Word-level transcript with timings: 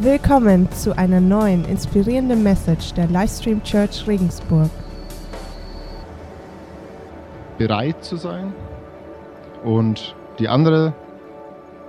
Willkommen 0.00 0.70
zu 0.70 0.96
einer 0.96 1.20
neuen 1.20 1.64
inspirierenden 1.64 2.44
Message 2.44 2.94
der 2.94 3.08
Livestream 3.08 3.62
Church 3.64 4.06
Regensburg. 4.06 4.70
bereit 7.58 8.04
zu 8.04 8.16
sein. 8.16 8.52
Und 9.64 10.14
die 10.38 10.48
andere, 10.48 10.94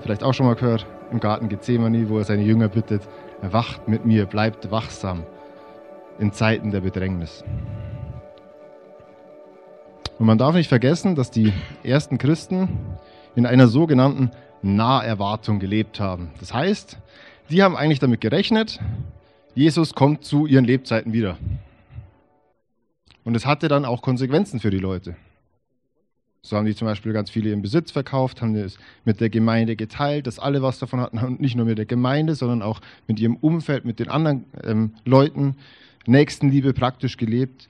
vielleicht 0.02 0.24
auch 0.24 0.34
schon 0.34 0.48
mal 0.48 0.56
gehört, 0.56 0.88
im 1.12 1.20
Garten 1.20 1.50
Gethsemane, 1.50 2.10
wo 2.10 2.18
er 2.18 2.24
seine 2.24 2.42
Jünger 2.42 2.68
bittet, 2.68 3.04
erwacht 3.44 3.88
mit 3.88 4.06
mir, 4.06 4.26
bleibt 4.26 4.72
wachsam 4.72 5.24
in 6.18 6.34
Zeiten 6.34 6.72
der 6.72 6.82
Bedrängnis. 6.82 7.44
Und 10.18 10.26
man 10.26 10.40
darf 10.40 10.56
nicht 10.56 10.68
vergessen, 10.68 11.16
dass 11.16 11.30
die 11.30 11.54
ersten 11.84 12.18
Christen 12.18 12.98
in 13.36 13.46
einer 13.46 13.68
sogenannten 13.68 14.32
Naherwartung 14.62 15.60
gelebt 15.60 16.00
haben. 16.00 16.32
Das 16.40 16.54
heißt, 16.54 16.98
die 17.50 17.64
haben 17.64 17.76
eigentlich 17.76 18.00
damit 18.00 18.22
gerechnet, 18.22 18.80
Jesus 19.56 19.94
kommt 19.94 20.24
zu 20.24 20.46
ihren 20.46 20.66
Lebzeiten 20.66 21.14
wieder. 21.14 21.38
Und 23.24 23.36
es 23.36 23.46
hatte 23.46 23.68
dann 23.68 23.86
auch 23.86 24.02
Konsequenzen 24.02 24.60
für 24.60 24.70
die 24.70 24.78
Leute. 24.78 25.16
So 26.42 26.56
haben 26.56 26.66
die 26.66 26.76
zum 26.76 26.88
Beispiel 26.88 27.12
ganz 27.12 27.30
viele 27.30 27.50
ihren 27.50 27.62
Besitz 27.62 27.92
verkauft, 27.92 28.42
haben 28.42 28.56
es 28.56 28.78
mit 29.04 29.20
der 29.20 29.30
Gemeinde 29.30 29.76
geteilt, 29.76 30.26
dass 30.26 30.40
alle 30.40 30.62
was 30.62 30.80
davon 30.80 31.02
hatten 31.02 31.38
nicht 31.40 31.56
nur 31.56 31.66
mit 31.66 31.78
der 31.78 31.86
Gemeinde, 31.86 32.34
sondern 32.36 32.62
auch 32.62 32.80
mit 33.08 33.20
ihrem 33.20 33.36
Umfeld, 33.36 33.84
mit 33.84 34.00
den 34.00 34.08
anderen 34.08 34.46
ähm, 34.64 34.94
Leuten, 35.04 35.58
Nächstenliebe 36.06 36.74
praktisch 36.74 37.18
gelebt. 37.18 37.68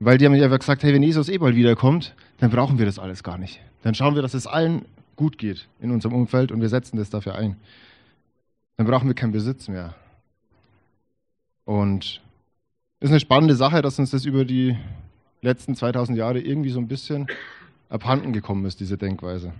Weil 0.00 0.16
die 0.16 0.24
haben 0.24 0.34
ja 0.34 0.44
einfach 0.44 0.60
gesagt, 0.60 0.82
hey, 0.84 0.94
wenn 0.94 1.02
Jesus 1.02 1.28
eh 1.28 1.38
bald 1.38 1.54
wiederkommt, 1.54 2.14
dann 2.38 2.50
brauchen 2.50 2.78
wir 2.78 2.86
das 2.86 2.98
alles 2.98 3.22
gar 3.22 3.36
nicht. 3.36 3.60
Dann 3.82 3.94
schauen 3.94 4.14
wir, 4.14 4.22
dass 4.22 4.34
es 4.34 4.46
allen 4.46 4.86
gut 5.16 5.36
geht 5.36 5.68
in 5.80 5.90
unserem 5.90 6.14
Umfeld 6.14 6.50
und 6.50 6.60
wir 6.60 6.68
setzen 6.68 6.96
das 6.96 7.10
dafür 7.10 7.34
ein. 7.34 7.56
Dann 8.78 8.86
brauchen 8.86 9.08
wir 9.08 9.14
keinen 9.14 9.32
Besitz 9.32 9.66
mehr. 9.68 9.94
Und 11.64 12.22
ist 13.00 13.10
eine 13.10 13.20
spannende 13.20 13.56
Sache, 13.56 13.82
dass 13.82 13.98
uns 13.98 14.12
das 14.12 14.24
über 14.24 14.44
die 14.44 14.76
letzten 15.42 15.74
2000 15.74 16.16
Jahre 16.16 16.40
irgendwie 16.40 16.70
so 16.70 16.78
ein 16.78 16.86
bisschen 16.86 17.26
abhanden 17.88 18.32
gekommen 18.32 18.64
ist, 18.66 18.78
diese 18.78 18.96
Denkweise. 18.96 19.52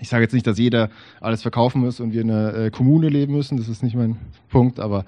Ich 0.00 0.10
sage 0.10 0.22
jetzt 0.22 0.34
nicht, 0.34 0.46
dass 0.46 0.58
jeder 0.58 0.90
alles 1.20 1.40
verkaufen 1.40 1.80
muss 1.80 1.98
und 1.98 2.12
wir 2.12 2.20
in 2.20 2.30
einer 2.30 2.54
äh, 2.54 2.70
Kommune 2.70 3.08
leben 3.08 3.34
müssen, 3.34 3.56
das 3.56 3.68
ist 3.68 3.82
nicht 3.82 3.96
mein 3.96 4.18
Punkt, 4.50 4.80
aber 4.80 5.06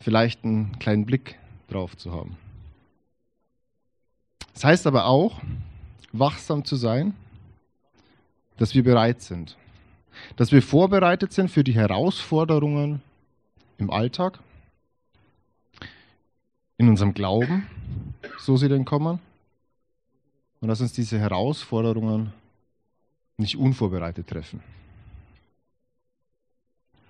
vielleicht 0.00 0.44
einen 0.44 0.78
kleinen 0.78 1.04
Blick 1.04 1.38
drauf 1.68 1.96
zu 1.96 2.12
haben. 2.12 2.38
Das 4.54 4.64
heißt 4.64 4.86
aber 4.86 5.04
auch, 5.04 5.42
wachsam 6.12 6.64
zu 6.64 6.76
sein, 6.76 7.14
dass 8.56 8.74
wir 8.74 8.82
bereit 8.82 9.20
sind, 9.20 9.56
dass 10.36 10.52
wir 10.52 10.62
vorbereitet 10.62 11.32
sind 11.32 11.50
für 11.50 11.64
die 11.64 11.74
Herausforderungen 11.74 13.02
im 13.78 13.90
Alltag, 13.90 14.38
in 16.78 16.88
unserem 16.88 17.14
Glauben, 17.14 17.66
so 18.38 18.56
sie 18.56 18.68
denn 18.68 18.84
kommen, 18.84 19.20
und 20.60 20.68
dass 20.68 20.80
uns 20.80 20.92
diese 20.92 21.18
Herausforderungen 21.18 22.32
nicht 23.36 23.56
unvorbereitet 23.56 24.26
treffen. 24.26 24.62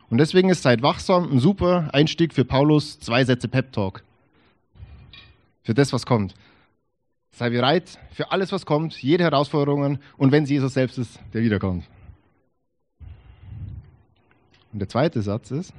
Und 0.08 0.18
deswegen 0.18 0.50
ist 0.50 0.62
Seid 0.62 0.82
wachsam 0.82 1.30
ein 1.32 1.40
super 1.40 1.88
Einstieg 1.92 2.32
für 2.32 2.44
Paulus 2.44 3.00
zwei 3.00 3.24
Sätze 3.24 3.48
Pep 3.48 3.72
Talk. 3.72 4.02
Für 5.62 5.74
das, 5.74 5.92
was 5.92 6.06
kommt. 6.06 6.34
Sei 7.32 7.50
bereit 7.50 7.98
für 8.12 8.30
alles, 8.30 8.52
was 8.52 8.66
kommt, 8.66 9.02
jede 9.02 9.24
Herausforderung 9.24 9.98
und 10.16 10.32
wenn 10.32 10.44
es 10.44 10.50
Jesus 10.50 10.74
selbst 10.74 10.96
ist, 10.96 11.18
der 11.34 11.42
wiederkommt. 11.42 11.84
Und 14.76 14.80
der 14.80 14.90
zweite 14.90 15.22
Satz 15.22 15.52
ist, 15.52 15.72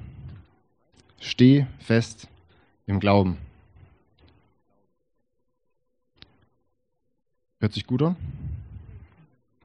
steh 1.20 1.68
fest 1.78 2.28
im 2.88 3.00
Glauben. 3.00 3.38
Hört 7.60 7.74
sich 7.74 7.86
gut 7.86 8.02
an? 8.02 8.16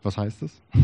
Was 0.02 0.18
heißt 0.18 0.42
das? 0.42 0.52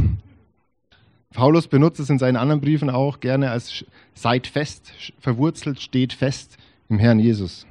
Paulus 1.34 1.68
benutzt 1.68 2.00
es 2.00 2.08
in 2.08 2.18
seinen 2.18 2.36
anderen 2.36 2.62
Briefen 2.62 2.88
auch 2.88 3.20
gerne 3.20 3.50
als 3.50 3.84
seid 4.14 4.46
fest, 4.46 4.94
verwurzelt, 5.20 5.82
steht 5.82 6.14
fest 6.14 6.56
im 6.88 6.98
Herrn 6.98 7.18
Jesus. 7.18 7.66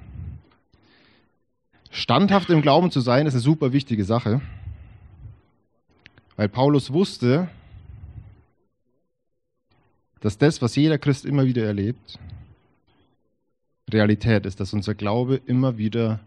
Standhaft 1.90 2.52
im 2.52 2.62
Glauben 2.62 2.92
zu 2.92 3.02
sein, 3.02 3.26
ist 3.26 3.34
eine 3.34 3.42
super 3.42 3.74
wichtige 3.74 4.06
Sache, 4.06 4.42
weil 6.36 6.48
Paulus 6.48 6.94
wusste, 6.94 7.50
dass 10.22 10.38
das, 10.38 10.62
was 10.62 10.76
jeder 10.76 10.98
Christ 10.98 11.26
immer 11.26 11.46
wieder 11.46 11.66
erlebt, 11.66 12.20
Realität 13.90 14.46
ist, 14.46 14.60
dass 14.60 14.74
unser 14.74 14.96
Glaube 14.96 15.42
immer 15.46 15.78
wieder 15.78 16.20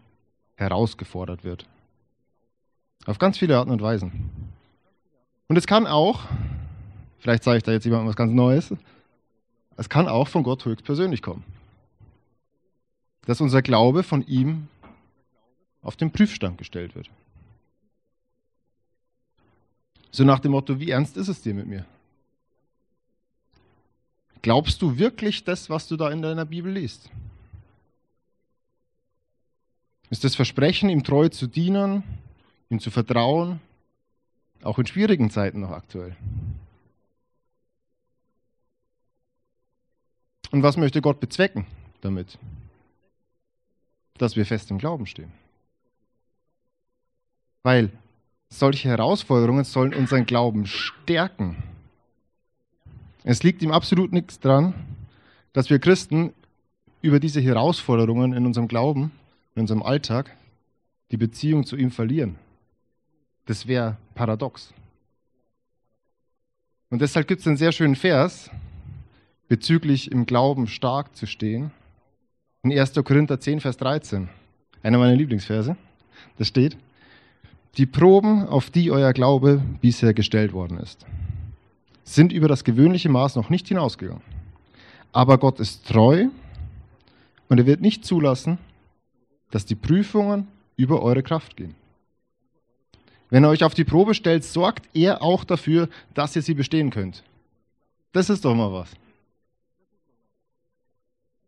herausgefordert 0.55 1.43
wird. 1.43 1.67
Auf 3.05 3.19
ganz 3.19 3.37
viele 3.37 3.57
Arten 3.57 3.71
und 3.71 3.81
Weisen. 3.81 4.29
Und 5.47 5.57
es 5.57 5.67
kann 5.67 5.85
auch, 5.87 6.21
vielleicht 7.19 7.43
sage 7.43 7.57
ich 7.57 7.63
da 7.63 7.71
jetzt 7.71 7.85
jemandem 7.85 8.07
was 8.07 8.15
ganz 8.15 8.31
Neues, 8.31 8.73
es 9.77 9.89
kann 9.89 10.07
auch 10.07 10.27
von 10.27 10.43
Gott 10.43 10.65
höchstpersönlich 10.65 11.21
kommen. 11.21 11.43
Dass 13.25 13.41
unser 13.41 13.61
Glaube 13.61 14.03
von 14.03 14.25
ihm 14.27 14.67
auf 15.81 15.95
den 15.95 16.11
Prüfstand 16.11 16.57
gestellt 16.57 16.95
wird. 16.95 17.09
So 20.11 20.23
nach 20.23 20.39
dem 20.39 20.51
Motto, 20.51 20.79
wie 20.79 20.91
ernst 20.91 21.17
ist 21.17 21.27
es 21.27 21.41
dir 21.41 21.53
mit 21.53 21.67
mir? 21.67 21.85
Glaubst 24.41 24.81
du 24.81 24.97
wirklich 24.97 25.43
das, 25.43 25.69
was 25.69 25.87
du 25.87 25.97
da 25.97 26.09
in 26.09 26.21
deiner 26.21 26.45
Bibel 26.45 26.71
liest? 26.71 27.09
Ist 30.09 30.23
das 30.23 30.35
Versprechen, 30.35 30.89
ihm 30.89 31.03
treu 31.03 31.29
zu 31.29 31.47
dienen, 31.47 32.03
ihm 32.69 32.79
zu 32.79 32.91
vertrauen, 32.91 33.61
auch 34.63 34.77
in 34.79 34.85
schwierigen 34.85 35.29
Zeiten 35.29 35.61
noch 35.61 35.71
aktuell? 35.71 36.15
Und 40.51 40.63
was 40.63 40.75
möchte 40.75 41.01
Gott 41.01 41.19
bezwecken 41.19 41.65
damit? 42.01 42.37
Dass 44.17 44.35
wir 44.35 44.45
fest 44.45 44.69
im 44.69 44.79
Glauben 44.79 45.05
stehen. 45.05 45.31
Weil 47.63 47.91
solche 48.49 48.89
Herausforderungen 48.89 49.63
sollen 49.63 49.93
unseren 49.93 50.25
Glauben 50.25 50.65
stärken. 50.65 51.63
Es 53.23 53.43
liegt 53.43 53.61
ihm 53.61 53.71
absolut 53.71 54.11
nichts 54.11 54.39
dran, 54.39 54.73
dass 55.53 55.69
wir 55.69 55.79
Christen 55.79 56.33
über 57.01 57.19
diese 57.19 57.41
Herausforderungen 57.41 58.33
in 58.33 58.45
unserem 58.45 58.67
Glauben, 58.67 59.11
in 59.55 59.61
unserem 59.61 59.83
Alltag, 59.83 60.35
die 61.11 61.17
Beziehung 61.17 61.65
zu 61.65 61.75
ihm 61.75 61.91
verlieren. 61.91 62.35
Das 63.45 63.67
wäre 63.67 63.97
paradox. 64.15 64.73
Und 66.89 67.01
deshalb 67.01 67.27
gibt 67.27 67.41
es 67.41 67.47
einen 67.47 67.57
sehr 67.57 67.71
schönen 67.71 67.95
Vers 67.95 68.49
bezüglich 69.47 70.11
im 70.11 70.25
Glauben 70.25 70.67
stark 70.67 71.15
zu 71.15 71.25
stehen. 71.25 71.71
In 72.63 72.77
1. 72.77 72.93
Korinther 73.03 73.39
10, 73.39 73.59
Vers 73.59 73.77
13. 73.77 74.29
Einer 74.83 74.97
meiner 74.97 75.15
Lieblingsverse. 75.15 75.75
Da 76.37 76.45
steht, 76.45 76.77
die 77.77 77.85
Proben, 77.85 78.47
auf 78.47 78.69
die 78.69 78.91
euer 78.91 79.13
Glaube 79.13 79.61
bisher 79.81 80.13
gestellt 80.13 80.53
worden 80.53 80.77
ist, 80.77 81.05
sind 82.03 82.31
über 82.31 82.47
das 82.47 82.63
gewöhnliche 82.63 83.09
Maß 83.09 83.35
noch 83.35 83.49
nicht 83.49 83.67
hinausgegangen. 83.67 84.23
Aber 85.11 85.37
Gott 85.37 85.59
ist 85.59 85.87
treu 85.87 86.27
und 87.49 87.57
er 87.57 87.65
wird 87.65 87.81
nicht 87.81 88.05
zulassen, 88.05 88.57
dass 89.51 89.65
die 89.65 89.75
Prüfungen 89.75 90.47
über 90.77 91.01
eure 91.01 91.23
Kraft 91.23 91.57
gehen. 91.57 91.75
Wenn 93.29 93.43
er 93.43 93.49
euch 93.49 93.63
auf 93.63 93.73
die 93.73 93.83
Probe 93.83 94.13
stellt, 94.13 94.43
sorgt 94.43 94.89
er 94.93 95.21
auch 95.21 95.43
dafür, 95.43 95.89
dass 96.13 96.35
ihr 96.35 96.41
sie 96.41 96.53
bestehen 96.53 96.89
könnt. 96.89 97.23
Das 98.11 98.29
ist 98.29 98.43
doch 98.43 98.55
mal 98.55 98.73
was. 98.73 98.89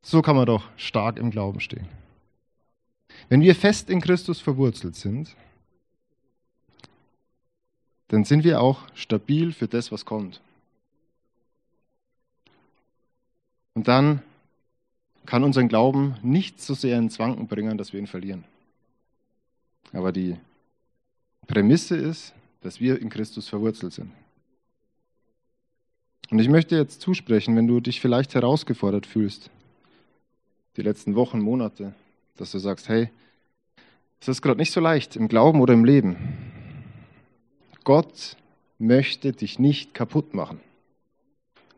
So 0.01 0.21
kann 0.21 0.35
man 0.35 0.45
doch 0.45 0.63
stark 0.75 1.17
im 1.17 1.31
Glauben 1.31 1.59
stehen. 1.59 1.87
Wenn 3.29 3.41
wir 3.41 3.55
fest 3.55 3.89
in 3.89 4.01
Christus 4.01 4.39
verwurzelt 4.39 4.95
sind, 4.95 5.35
dann 8.23 8.27
sind 8.27 8.45
wir 8.45 8.61
auch 8.61 8.79
stabil 8.95 9.51
für 9.51 9.67
das, 9.67 9.91
was 9.91 10.05
kommt. 10.05 10.39
Und 13.73 13.89
dann 13.89 14.21
kann 15.25 15.43
unseren 15.43 15.67
Glauben 15.67 16.15
nicht 16.21 16.61
so 16.61 16.73
sehr 16.73 16.97
ins 16.97 17.19
Wanken 17.19 17.47
bringen, 17.47 17.77
dass 17.77 17.91
wir 17.91 17.99
ihn 17.99 18.07
verlieren. 18.07 18.45
Aber 19.91 20.13
die 20.13 20.37
Prämisse 21.47 21.97
ist, 21.97 22.33
dass 22.61 22.79
wir 22.79 23.01
in 23.01 23.09
Christus 23.09 23.49
verwurzelt 23.49 23.91
sind. 23.91 24.09
Und 26.29 26.39
ich 26.39 26.47
möchte 26.47 26.77
jetzt 26.77 27.01
zusprechen, 27.01 27.57
wenn 27.57 27.67
du 27.67 27.81
dich 27.81 27.99
vielleicht 27.99 28.35
herausgefordert 28.35 29.05
fühlst, 29.05 29.49
die 30.77 30.81
letzten 30.81 31.15
Wochen, 31.15 31.41
Monate, 31.41 31.93
dass 32.37 32.53
du 32.53 32.59
sagst, 32.59 32.87
hey, 32.87 33.09
es 34.21 34.29
ist 34.29 34.41
gerade 34.41 34.59
nicht 34.59 34.71
so 34.71 34.79
leicht 34.79 35.17
im 35.17 35.27
Glauben 35.27 35.59
oder 35.59 35.73
im 35.73 35.83
Leben. 35.83 36.52
Gott 37.83 38.37
möchte 38.79 39.31
dich 39.31 39.59
nicht 39.59 39.93
kaputt 39.93 40.33
machen. 40.33 40.59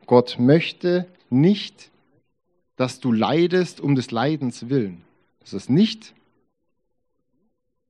Gott 0.05 0.37
möchte 0.39 1.07
nicht 1.29 1.89
dass 2.75 2.99
du 2.99 3.11
leidest 3.11 3.79
um 3.79 3.95
des 3.95 4.11
Leidens 4.11 4.69
willen. 4.69 5.03
Das 5.39 5.53
ist 5.53 5.69
nicht 5.69 6.13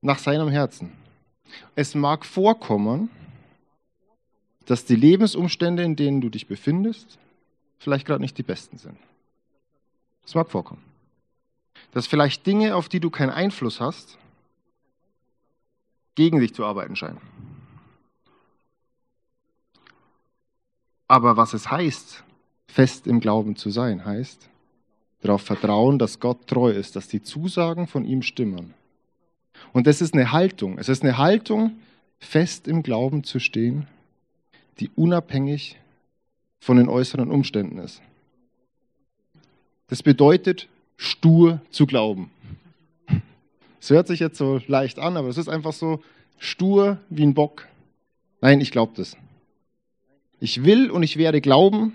nach 0.02 0.20
seinem 0.20 0.50
Herzen. 0.50 0.92
Es 1.76 1.96
mag 1.96 2.26
vorkommen, 2.26 3.10
dass 4.66 4.86
die 4.86 4.96
Lebensumstände, 4.96 5.84
in 5.84 5.96
denen 5.96 6.22
du 6.22 6.30
dich 6.30 6.48
befindest, 6.48 7.18
vielleicht 7.78 8.06
gerade 8.06 8.22
nicht 8.22 8.38
die 8.38 8.44
besten 8.44 8.78
sind. 8.78 8.98
Das 10.24 10.36
mag 10.36 10.50
vorkommen. 10.50 10.84
Dass 11.92 12.08
vielleicht 12.08 12.46
Dinge, 12.46 12.76
auf 12.76 12.90
die 12.90 13.00
du 13.00 13.10
keinen 13.10 13.30
Einfluss 13.30 13.80
hast, 13.80 14.18
gegen 16.16 16.40
dich 16.40 16.54
zu 16.54 16.66
arbeiten 16.66 16.96
scheinen. 16.96 17.22
Aber 21.07 21.38
was 21.38 21.54
es 21.54 21.69
heißt, 21.69 22.24
fest 22.68 23.07
im 23.07 23.19
Glauben 23.19 23.56
zu 23.56 23.69
sein, 23.69 24.06
heißt, 24.06 24.50
darauf 25.22 25.42
vertrauen, 25.42 26.00
dass 26.00 26.19
Gott 26.19 26.48
treu 26.48 26.72
ist, 26.72 26.96
dass 26.96 27.07
die 27.07 27.22
Zusagen 27.22 27.88
von 27.88 28.06
ihm 28.06 28.22
stimmen. 28.22 28.74
Und 29.74 29.88
das 29.88 30.02
ist 30.02 30.13
eine 30.13 30.31
Haltung. 30.31 30.78
Es 30.78 30.90
ist 30.90 31.04
eine 31.04 31.18
Haltung, 31.18 31.78
fest 32.19 32.68
im 32.68 32.84
Glauben 32.84 33.24
zu 33.24 33.40
stehen, 33.40 33.88
die 34.80 34.90
unabhängig 34.96 35.78
von 36.60 36.78
den 36.78 36.90
äußeren 36.90 37.30
Umständen 37.30 37.78
ist. 37.78 38.01
Das 39.88 40.01
bedeutet, 40.01 40.68
stur 40.98 41.62
zu 41.69 41.86
glauben. 41.86 42.31
Es 43.80 43.92
hört 43.92 44.08
sich 44.08 44.19
jetzt 44.19 44.38
so 44.38 44.60
leicht 44.66 44.98
an, 44.98 45.16
aber 45.16 45.28
es 45.28 45.38
ist 45.38 45.48
einfach 45.48 45.74
so 45.74 46.01
stur 46.40 46.98
wie 47.10 47.24
ein 47.24 47.36
Bock. 47.36 47.68
Nein, 48.42 48.60
ich 48.62 48.72
glaube 48.72 48.94
das. 48.96 49.16
Ich 50.46 50.64
will 50.64 50.92
und 50.92 51.02
ich 51.02 51.18
werde 51.18 51.42
glauben. 51.42 51.94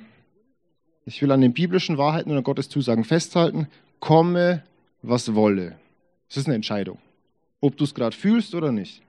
Ich 1.06 1.22
will 1.22 1.30
an 1.30 1.40
den 1.40 1.52
biblischen 1.52 1.98
Wahrheiten 1.98 2.32
und 2.32 2.36
an 2.36 2.42
Gottes 2.42 2.68
Zusagen 2.68 3.04
festhalten. 3.04 3.68
Komme, 4.00 4.64
was 5.02 5.36
wolle. 5.36 5.78
Es 6.28 6.36
ist 6.36 6.46
eine 6.46 6.56
Entscheidung. 6.56 6.98
Ob 7.60 7.76
du 7.76 7.84
es 7.84 7.94
gerade 7.94 8.16
fühlst 8.16 8.56
oder 8.56 8.72
nicht. 8.72 9.02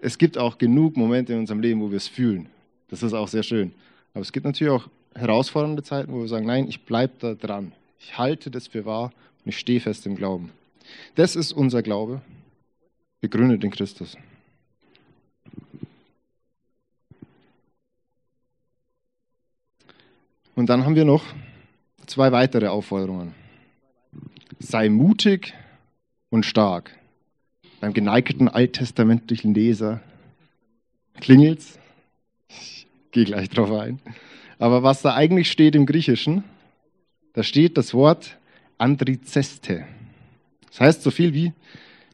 Es 0.00 0.18
gibt 0.18 0.36
auch 0.36 0.58
genug 0.58 0.98
Momente 0.98 1.32
in 1.32 1.38
unserem 1.38 1.60
Leben, 1.60 1.80
wo 1.80 1.90
wir 1.92 1.96
es 1.96 2.08
fühlen. 2.08 2.50
Das 2.88 3.02
ist 3.02 3.14
auch 3.14 3.28
sehr 3.28 3.42
schön. 3.42 3.72
Aber 4.12 4.20
es 4.20 4.30
gibt 4.30 4.44
natürlich 4.44 4.70
auch 4.70 4.86
herausfordernde 5.14 5.82
Zeiten, 5.82 6.12
wo 6.12 6.20
wir 6.20 6.28
sagen, 6.28 6.44
nein, 6.44 6.68
ich 6.68 6.82
bleibe 6.82 7.14
da 7.20 7.32
dran. 7.32 7.72
Ich 7.98 8.18
halte 8.18 8.50
das 8.50 8.66
für 8.66 8.84
wahr 8.84 9.14
und 9.46 9.48
ich 9.48 9.58
stehe 9.58 9.80
fest 9.80 10.04
im 10.04 10.14
Glauben. 10.14 10.50
Das 11.14 11.36
ist 11.36 11.52
unser 11.52 11.82
Glaube, 11.82 12.20
begründet 13.22 13.64
in 13.64 13.70
Christus. 13.70 14.18
Und 20.54 20.68
dann 20.68 20.84
haben 20.84 20.94
wir 20.94 21.04
noch 21.04 21.24
zwei 22.06 22.32
weitere 22.32 22.66
Aufforderungen. 22.66 23.34
Sei 24.58 24.88
mutig 24.88 25.54
und 26.28 26.44
stark. 26.44 26.90
Beim 27.80 27.92
geneigten 27.94 28.48
alttestamentlichen 28.48 29.54
Leser 29.54 30.00
klingelt's. 31.20 31.78
Ich 32.48 32.86
gehe 33.10 33.24
gleich 33.24 33.48
drauf 33.48 33.70
ein. 33.72 34.00
Aber 34.58 34.82
was 34.82 35.02
da 35.02 35.14
eigentlich 35.14 35.50
steht 35.50 35.74
im 35.74 35.86
Griechischen, 35.86 36.44
da 37.32 37.42
steht 37.42 37.78
das 37.78 37.94
Wort 37.94 38.36
Andrizeste. 38.76 39.86
Das 40.68 40.80
heißt 40.80 41.02
so 41.02 41.10
viel 41.10 41.32
wie, 41.32 41.52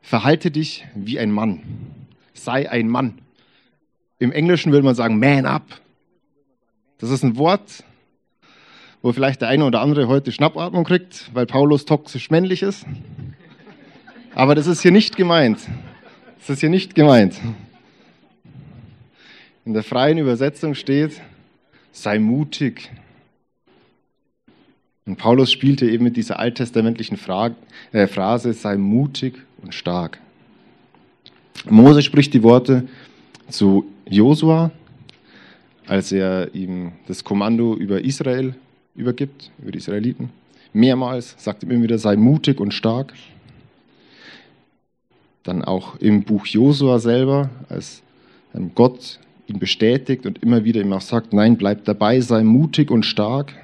verhalte 0.02 0.50
dich 0.50 0.86
wie 0.94 1.18
ein 1.18 1.30
Mann. 1.30 1.62
Sei 2.34 2.70
ein 2.70 2.88
Mann. 2.88 3.18
Im 4.18 4.32
Englischen 4.32 4.72
würde 4.72 4.84
man 4.84 4.94
sagen, 4.94 5.18
man 5.18 5.46
up. 5.46 5.80
Das 6.98 7.10
ist 7.10 7.22
ein 7.22 7.36
Wort, 7.36 7.84
wo 9.06 9.12
vielleicht 9.12 9.40
der 9.40 9.46
eine 9.46 9.64
oder 9.64 9.82
andere 9.82 10.08
heute 10.08 10.32
Schnappatmung 10.32 10.82
kriegt, 10.82 11.30
weil 11.32 11.46
Paulus 11.46 11.84
toxisch 11.84 12.28
männlich 12.28 12.64
ist. 12.64 12.84
Aber 14.34 14.56
das 14.56 14.66
ist 14.66 14.82
hier 14.82 14.90
nicht 14.90 15.16
gemeint. 15.16 15.60
Das 16.40 16.50
ist 16.50 16.58
hier 16.58 16.70
nicht 16.70 16.96
gemeint. 16.96 17.40
In 19.64 19.74
der 19.74 19.84
freien 19.84 20.18
Übersetzung 20.18 20.74
steht, 20.74 21.20
sei 21.92 22.18
mutig. 22.18 22.90
Und 25.06 25.18
Paulus 25.18 25.52
spielte 25.52 25.88
eben 25.88 26.02
mit 26.02 26.16
dieser 26.16 26.40
alttestamentlichen 26.40 27.16
Frage, 27.16 27.54
äh, 27.92 28.08
Phrase, 28.08 28.54
sei 28.54 28.76
mutig 28.76 29.34
und 29.62 29.72
stark. 29.72 30.18
Mose 31.70 32.02
spricht 32.02 32.34
die 32.34 32.42
Worte 32.42 32.88
zu 33.50 33.86
Josua, 34.10 34.72
als 35.86 36.10
er 36.10 36.52
ihm 36.56 36.90
das 37.06 37.22
Kommando 37.22 37.76
über 37.76 38.04
Israel 38.04 38.56
übergibt, 38.96 39.50
über 39.60 39.72
die 39.72 39.78
Israeliten. 39.78 40.30
Mehrmals 40.72 41.34
sagt 41.38 41.62
ihm 41.62 41.70
immer 41.70 41.84
wieder, 41.84 41.98
sei 41.98 42.16
mutig 42.16 42.60
und 42.60 42.72
stark. 42.72 43.12
Dann 45.42 45.64
auch 45.64 45.96
im 45.96 46.24
Buch 46.24 46.46
Josua 46.46 46.98
selber, 46.98 47.50
als 47.68 48.02
Gott 48.74 49.20
ihn 49.46 49.58
bestätigt 49.58 50.26
und 50.26 50.42
immer 50.42 50.64
wieder 50.64 50.80
ihm 50.80 50.92
auch 50.92 51.00
sagt, 51.00 51.32
nein, 51.32 51.56
bleib 51.56 51.84
dabei, 51.84 52.20
sei 52.20 52.42
mutig 52.42 52.90
und 52.90 53.04
stark 53.04 53.54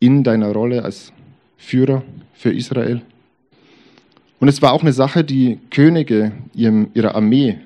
in 0.00 0.24
deiner 0.24 0.52
Rolle 0.52 0.82
als 0.84 1.12
Führer 1.56 2.02
für 2.34 2.52
Israel. 2.52 3.02
Und 4.40 4.48
es 4.48 4.60
war 4.60 4.72
auch 4.72 4.82
eine 4.82 4.92
Sache, 4.92 5.22
die 5.22 5.60
Könige 5.70 6.32
ihrem, 6.52 6.88
ihrer 6.94 7.14
Armee 7.14 7.60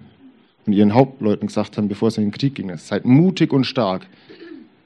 und 0.66 0.74
ihren 0.74 0.92
Hauptleuten 0.92 1.46
gesagt 1.46 1.78
haben, 1.78 1.88
bevor 1.88 2.10
sie 2.10 2.20
in 2.20 2.28
den 2.28 2.38
Krieg 2.38 2.54
gingen. 2.54 2.76
Seid 2.76 3.06
mutig 3.06 3.52
und 3.52 3.64
stark. 3.64 4.06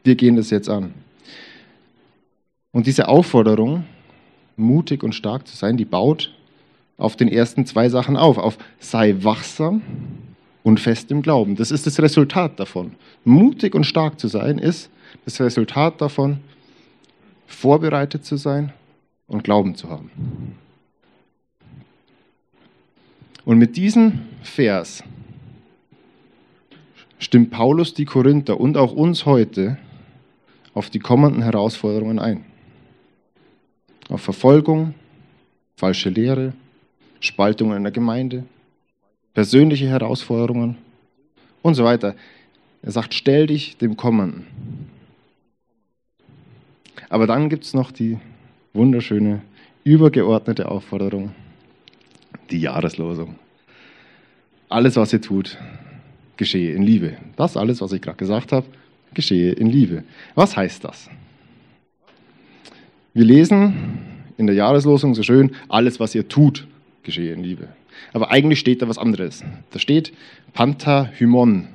Wir 0.03 0.15
gehen 0.15 0.37
das 0.37 0.51
jetzt 0.51 0.69
an. 0.69 0.95
Und 2.73 2.87
diese 2.87 3.09
Aufforderung, 3.09 3.85
mutig 4.57 5.03
und 5.03 5.15
stark 5.15 5.47
zu 5.47 5.57
sein, 5.57 5.77
die 5.77 5.85
baut 5.85 6.33
auf 6.97 7.17
den 7.17 7.29
ersten 7.29 7.67
zwei 7.67 7.89
Sachen 7.89 8.17
auf. 8.17 8.39
Auf 8.39 8.59
sei 8.79 9.17
wachsam 9.21 9.83
und 10.63 10.81
fest 10.81 11.11
im 11.11 11.23
Glauben. 11.23 11.57
Das 11.57 11.71
ist 11.71 11.87
das 11.87 12.01
Resultat 12.01 12.61
davon. 12.61 12.93
Mutig 13.25 13.75
und 13.75 13.85
stark 13.85 14.21
zu 14.21 14.29
sein 14.29 14.59
ist 14.59 14.91
das 15.25 15.41
Resultat 15.41 16.01
davon, 16.01 16.39
vorbereitet 17.47 18.25
zu 18.25 18.37
sein 18.37 18.73
und 19.27 19.43
Glauben 19.43 19.75
zu 19.75 19.89
haben. 19.91 20.11
Und 23.45 23.59
mit 23.59 23.77
diesem 23.77 24.21
Vers 24.43 25.03
stimmt 27.19 27.51
Paulus 27.51 27.95
die 27.95 28.05
Korinther 28.05 28.61
und 28.61 28.77
auch 28.77 28.93
uns 28.93 29.27
heute 29.27 29.79
auf 30.75 30.91
die 30.91 30.99
kommenden 30.99 31.43
Herausforderungen 31.43 32.19
ein. 32.19 32.45
Auf 34.09 34.23
Verfolgung, 34.23 34.95
falsche 35.77 36.11
Lehre, 36.11 36.53
Spaltungen 37.21 37.77
in 37.77 37.83
der 37.83 37.93
Gemeinde, 37.93 38.45
persönliche 39.35 39.89
Herausforderungen 39.89 40.77
und 41.63 41.75
so 41.75 41.85
weiter. 41.85 42.15
Er 42.83 42.93
sagt, 42.93 43.15
stell 43.15 43.47
dich 43.47 43.77
dem 43.77 43.97
Kommenden. 43.97 44.47
Aber 47.09 47.27
dann 47.27 47.49
gibt 47.49 47.65
es 47.65 47.75
noch 47.75 47.91
die 47.91 48.19
wunderschöne, 48.73 49.43
übergeordnete 49.85 50.69
Aufforderung, 50.69 51.35
die 52.51 52.61
Jahreslosung. 52.61 53.37
Alles, 54.69 54.97
was 54.97 55.13
ihr 55.13 55.21
tut, 55.21 55.59
geschehe 56.37 56.75
in 56.75 56.83
Liebe. 56.83 57.17
Das 57.37 57.57
alles, 57.57 57.81
was 57.81 57.93
ich 57.93 58.01
gerade 58.01 58.17
gesagt 58.17 58.53
habe, 58.53 58.67
geschehe 59.15 59.53
in 59.53 59.69
Liebe. 59.69 60.05
Was 60.35 60.57
heißt 60.57 60.85
das? 60.85 61.11
Wir 63.13 63.25
lesen 63.25 63.99
in 64.37 64.47
der 64.47 64.55
Jahreslosung 64.55 65.15
so 65.15 65.23
schön, 65.23 65.55
alles, 65.69 66.01
was 66.01 66.15
ihr 66.15 66.29
tut, 66.29 66.67
geschehe 67.03 67.33
in 67.33 67.43
Liebe. 67.43 67.69
Aber 68.13 68.31
eigentlich 68.31 68.61
steht 68.61 68.83
da 68.83 68.89
was 68.89 68.99
anderes. 68.99 69.45
Da 69.71 69.79
steht 69.79 70.13
Pantahymon. 70.53 71.69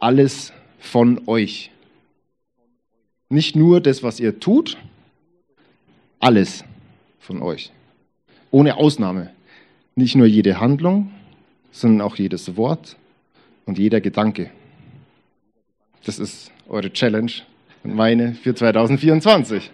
Alles 0.00 0.52
von 0.78 1.22
euch. 1.26 1.70
Nicht 3.28 3.56
nur 3.56 3.80
das, 3.80 4.02
was 4.02 4.20
ihr 4.20 4.40
tut, 4.40 4.78
alles 6.18 6.64
von 7.18 7.42
euch. 7.42 7.72
Ohne 8.50 8.76
Ausnahme. 8.76 9.30
Nicht 9.94 10.14
nur 10.16 10.26
jede 10.26 10.60
Handlung, 10.60 11.12
sondern 11.70 12.00
auch 12.06 12.16
jedes 12.16 12.56
Wort 12.56 12.96
und 13.66 13.78
jeder 13.78 14.00
Gedanke. 14.00 14.50
Das 16.04 16.18
ist 16.18 16.50
eure 16.68 16.92
Challenge 16.92 17.32
und 17.84 17.94
meine 17.94 18.34
für 18.34 18.54
2024. 18.54 19.70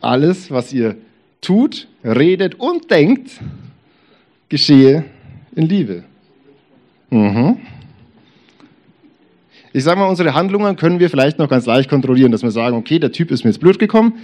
Alles, 0.00 0.50
was 0.50 0.72
ihr 0.72 0.96
tut, 1.40 1.88
redet 2.04 2.56
und 2.56 2.90
denkt, 2.90 3.30
geschehe 4.48 5.04
in 5.54 5.68
Liebe. 5.68 6.04
Mhm. 7.10 7.58
Ich 9.72 9.84
sage 9.84 10.00
mal, 10.00 10.06
unsere 10.06 10.34
Handlungen 10.34 10.76
können 10.76 10.98
wir 10.98 11.10
vielleicht 11.10 11.38
noch 11.38 11.48
ganz 11.48 11.66
leicht 11.66 11.90
kontrollieren, 11.90 12.32
dass 12.32 12.42
wir 12.42 12.50
sagen, 12.50 12.76
okay, 12.76 12.98
der 12.98 13.12
Typ 13.12 13.30
ist 13.30 13.44
mir 13.44 13.50
ins 13.50 13.58
Blut 13.58 13.78
gekommen. 13.78 14.14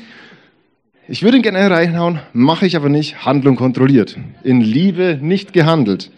Ich 1.06 1.22
würde 1.22 1.36
ihn 1.36 1.42
gerne 1.42 1.70
reinhauen, 1.70 2.20
mache 2.32 2.66
ich 2.66 2.76
aber 2.76 2.88
nicht. 2.88 3.26
Handlung 3.26 3.56
kontrolliert. 3.56 4.16
In 4.42 4.62
Liebe 4.62 5.18
nicht 5.20 5.52
gehandelt. 5.52 6.10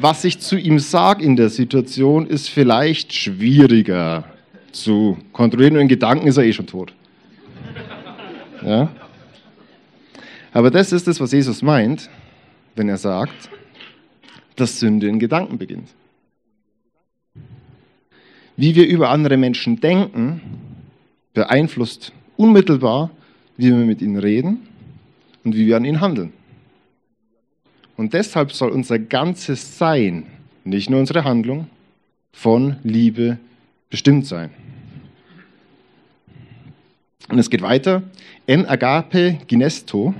Was 0.00 0.24
ich 0.24 0.40
zu 0.40 0.56
ihm 0.56 0.78
sage 0.78 1.24
in 1.24 1.36
der 1.36 1.48
Situation, 1.48 2.26
ist 2.26 2.48
vielleicht 2.48 3.12
schwieriger. 3.12 4.24
zu 4.72 5.18
kontrollieren 5.32 5.74
und 5.74 5.82
in 5.82 5.88
Gedanken 5.88 6.26
ist 6.26 6.36
er 6.36 6.44
eh 6.44 6.52
schon 6.52 6.66
tot. 6.66 6.92
Ja? 8.64 8.90
Aber 10.52 10.70
das 10.70 10.92
ist 10.92 11.08
es, 11.08 11.20
was 11.20 11.32
Jesus 11.32 11.62
meint, 11.62 12.10
wenn 12.74 12.88
er 12.88 12.98
sagt, 12.98 13.50
dass 14.56 14.80
Sünde 14.80 15.08
in 15.08 15.18
Gedanken 15.18 15.58
beginnt. 15.58 15.88
Wie 18.56 18.74
wir 18.74 18.86
über 18.86 19.10
andere 19.10 19.36
Menschen 19.36 19.80
denken, 19.80 20.40
beeinflusst 21.32 22.12
unmittelbar, 22.36 23.10
wie 23.56 23.70
wir 23.70 23.84
mit 23.84 24.02
ihnen 24.02 24.18
reden 24.18 24.68
und 25.44 25.54
wie 25.54 25.66
wir 25.66 25.76
an 25.76 25.84
ihnen 25.84 26.00
handeln. 26.00 26.32
Und 28.02 28.14
deshalb 28.14 28.50
soll 28.50 28.70
unser 28.70 28.98
ganzes 28.98 29.78
Sein, 29.78 30.26
nicht 30.64 30.90
nur 30.90 30.98
unsere 30.98 31.22
Handlung, 31.22 31.68
von 32.32 32.74
Liebe 32.82 33.38
bestimmt 33.90 34.26
sein. 34.26 34.50
Und 37.28 37.38
es 37.38 37.48
geht 37.48 37.62
weiter. 37.62 38.02
En 38.48 38.66
agape 38.66 39.38
ginesto. 39.46 40.16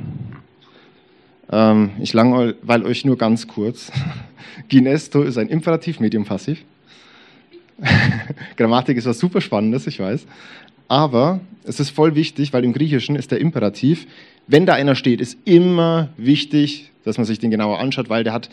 Ähm, 1.51 1.91
ich 1.99 2.13
langweile 2.13 2.85
euch 2.85 3.05
nur 3.05 3.19
ganz 3.19 3.49
kurz. 3.49 3.91
ginesto 4.69 5.25
ist 5.25 5.37
ein 5.37 5.49
Imperativ, 5.49 5.99
Medium 5.99 6.25
passiv. 6.25 6.65
Grammatik 8.57 8.97
ist 8.97 9.07
was 9.07 9.19
super 9.19 9.41
Spannendes, 9.41 9.89
ich 9.89 9.99
weiß. 9.99 10.25
Aber 10.87 11.41
es 11.65 11.81
ist 11.81 11.91
voll 11.91 12.15
wichtig, 12.15 12.53
weil 12.53 12.65
im 12.65 12.75
Griechischen 12.75 13.17
ist 13.17 13.33
der 13.33 13.41
Imperativ, 13.41 14.07
wenn 14.47 14.67
da 14.67 14.75
einer 14.75 14.95
steht, 14.95 15.21
ist 15.21 15.39
immer 15.45 16.11
wichtig, 16.17 16.91
dass 17.05 17.17
man 17.19 17.25
sich 17.25 17.39
den 17.39 17.51
genauer 17.51 17.79
anschaut, 17.79 18.09
weil 18.09 18.25
der 18.25 18.33
hat 18.33 18.49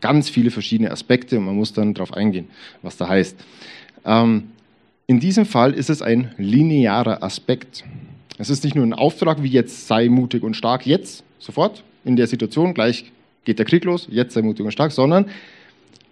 ganz 0.00 0.28
viele 0.28 0.50
verschiedene 0.50 0.90
Aspekte 0.90 1.38
und 1.38 1.46
man 1.46 1.56
muss 1.56 1.72
dann 1.72 1.94
darauf 1.94 2.12
eingehen, 2.12 2.48
was 2.82 2.96
da 2.96 3.08
heißt. 3.08 3.36
Ähm, 4.04 4.50
in 5.06 5.20
diesem 5.20 5.46
Fall 5.46 5.72
ist 5.72 5.90
es 5.90 6.02
ein 6.02 6.34
linearer 6.38 7.22
Aspekt. 7.22 7.84
Es 8.38 8.50
ist 8.50 8.64
nicht 8.64 8.74
nur 8.74 8.84
ein 8.84 8.94
Auftrag 8.94 9.42
wie 9.42 9.48
jetzt 9.48 9.86
sei 9.86 10.08
mutig 10.08 10.42
und 10.42 10.54
stark, 10.54 10.86
jetzt, 10.86 11.24
sofort, 11.38 11.84
in 12.04 12.16
der 12.16 12.26
Situation, 12.26 12.74
gleich 12.74 13.10
geht 13.44 13.58
der 13.58 13.66
Krieg 13.66 13.84
los, 13.84 14.08
jetzt 14.10 14.34
sei 14.34 14.42
mutig 14.42 14.64
und 14.64 14.72
stark, 14.72 14.92
sondern 14.92 15.26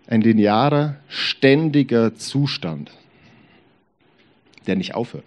ein 0.06 0.20
linearer, 0.20 0.96
ständiger 1.08 2.14
Zustand, 2.14 2.90
der 4.66 4.76
nicht 4.76 4.94
aufhört. 4.94 5.26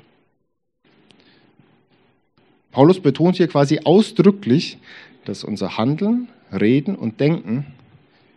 Paulus 2.75 2.99
betont 2.99 3.37
hier 3.37 3.47
quasi 3.47 3.79
ausdrücklich, 3.85 4.77
dass 5.23 5.45
unser 5.45 5.77
Handeln, 5.77 6.27
Reden 6.51 6.97
und 6.97 7.21
Denken 7.21 7.67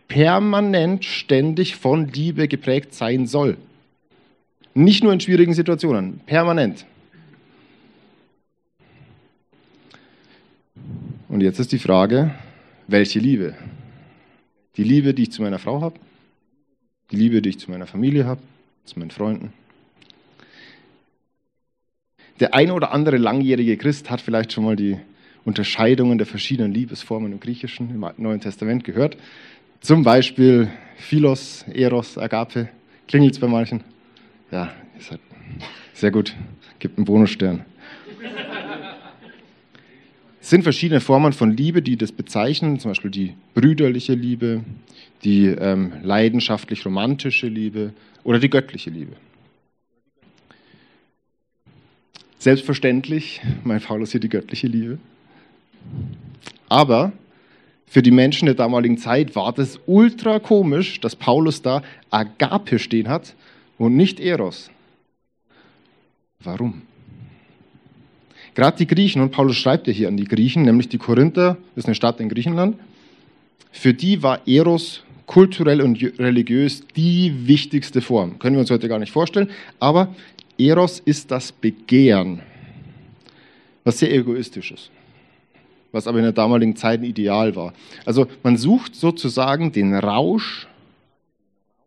permanent, 0.07 1.03
ständig 1.03 1.75
von 1.75 2.07
Liebe 2.07 2.47
geprägt 2.47 2.93
sein 2.93 3.27
soll. 3.27 3.57
Nicht 4.73 5.03
nur 5.03 5.11
in 5.11 5.19
schwierigen 5.19 5.53
Situationen, 5.53 6.21
permanent. 6.25 6.85
Und 11.27 11.41
jetzt 11.41 11.59
ist 11.59 11.73
die 11.73 11.77
Frage, 11.77 12.33
welche 12.87 13.19
Liebe? 13.19 13.57
Die 14.77 14.85
Liebe, 14.85 15.13
die 15.13 15.23
ich 15.23 15.33
zu 15.33 15.41
meiner 15.41 15.59
Frau 15.59 15.81
habe, 15.81 15.99
die 17.11 17.17
Liebe, 17.17 17.41
die 17.41 17.49
ich 17.49 17.59
zu 17.59 17.69
meiner 17.69 17.87
Familie 17.87 18.25
habe, 18.25 18.39
zu 18.85 18.99
meinen 18.99 19.11
Freunden. 19.11 19.51
Der 22.39 22.53
eine 22.53 22.73
oder 22.73 22.91
andere 22.91 23.17
langjährige 23.17 23.75
Christ 23.77 24.09
hat 24.09 24.21
vielleicht 24.21 24.53
schon 24.53 24.63
mal 24.63 24.75
die 24.75 24.97
Unterscheidungen 25.43 26.17
der 26.17 26.27
verschiedenen 26.27 26.73
Liebesformen 26.73 27.31
im 27.33 27.39
Griechischen, 27.39 27.89
im 27.89 28.05
Neuen 28.17 28.39
Testament 28.39 28.83
gehört. 28.83 29.17
Zum 29.81 30.03
Beispiel 30.03 30.69
Philos, 30.97 31.65
Eros, 31.73 32.17
Agape. 32.17 32.69
Klingelt 33.07 33.33
es 33.33 33.39
bei 33.39 33.47
manchen? 33.47 33.83
Ja, 34.51 34.71
sehr 35.93 36.11
gut. 36.11 36.35
Gibt 36.79 36.97
einen 36.97 37.05
Bonusstern. 37.05 37.65
Es 40.41 40.49
sind 40.49 40.63
verschiedene 40.63 41.01
Formen 41.01 41.33
von 41.33 41.55
Liebe, 41.55 41.81
die 41.81 41.97
das 41.97 42.11
bezeichnen, 42.11 42.79
zum 42.79 42.91
Beispiel 42.91 43.11
die 43.11 43.35
brüderliche 43.53 44.13
Liebe, 44.13 44.61
die 45.23 45.47
ähm, 45.47 45.93
leidenschaftlich-romantische 46.01 47.47
Liebe 47.47 47.93
oder 48.23 48.39
die 48.39 48.49
göttliche 48.49 48.89
Liebe. 48.89 49.13
Selbstverständlich, 52.39 53.41
mein 53.65 53.81
Paulus 53.81 54.11
hier 54.11 54.21
die 54.21 54.29
göttliche 54.29 54.67
Liebe. 54.67 54.97
Aber 56.69 57.11
für 57.85 58.01
die 58.01 58.11
Menschen 58.11 58.45
der 58.45 58.55
damaligen 58.55 58.97
Zeit 58.97 59.35
war 59.35 59.51
das 59.51 59.77
ultra 59.87 60.39
komisch, 60.39 61.01
dass 61.01 61.17
Paulus 61.17 61.61
da 61.61 61.83
Agape 62.09 62.79
stehen 62.79 63.09
hat 63.09 63.35
und 63.77 63.97
nicht 63.97 64.21
Eros. 64.21 64.71
Warum? 66.41 66.83
Gerade 68.55 68.77
die 68.77 68.87
Griechen, 68.87 69.21
und 69.21 69.31
Paulus 69.31 69.57
schreibt 69.57 69.87
ja 69.87 69.93
hier 69.93 70.07
an 70.07 70.15
die 70.15 70.23
Griechen, 70.23 70.63
nämlich 70.63 70.87
die 70.87 70.97
Korinther, 70.97 71.57
das 71.75 71.83
ist 71.83 71.85
eine 71.87 71.95
Stadt 71.95 72.21
in 72.21 72.29
Griechenland, 72.29 72.77
für 73.71 73.93
die 73.93 74.23
war 74.23 74.47
Eros 74.47 75.03
kulturell 75.25 75.81
und 75.81 76.01
religiös 76.19 76.83
die 76.95 77.47
wichtigste 77.47 78.01
Form. 78.01 78.39
Können 78.39 78.55
wir 78.55 78.61
uns 78.61 78.71
heute 78.71 78.87
gar 78.87 78.97
nicht 78.97 79.11
vorstellen, 79.11 79.49
aber 79.79 80.15
Eros 80.59 80.99
ist 80.99 81.31
das 81.31 81.51
Begehren, 81.51 82.41
was 83.83 83.99
sehr 83.99 84.13
egoistisch 84.13 84.71
ist, 84.71 84.91
was 85.91 86.05
aber 86.05 86.19
in 86.19 86.25
der 86.25 86.33
damaligen 86.33 86.75
Zeit 86.75 86.99
ein 86.99 87.05
Ideal 87.05 87.55
war. 87.55 87.73
Also 88.05 88.27
man 88.43 88.57
sucht 88.57 88.95
sozusagen 88.95 89.71
den 89.71 89.95
Rausch 89.95 90.67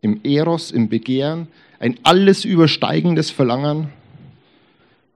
im 0.01 0.19
Eros, 0.23 0.71
im 0.71 0.89
Begehren, 0.89 1.47
ein 1.79 1.99
alles 2.03 2.45
übersteigendes 2.45 3.29
Verlangen, 3.29 3.89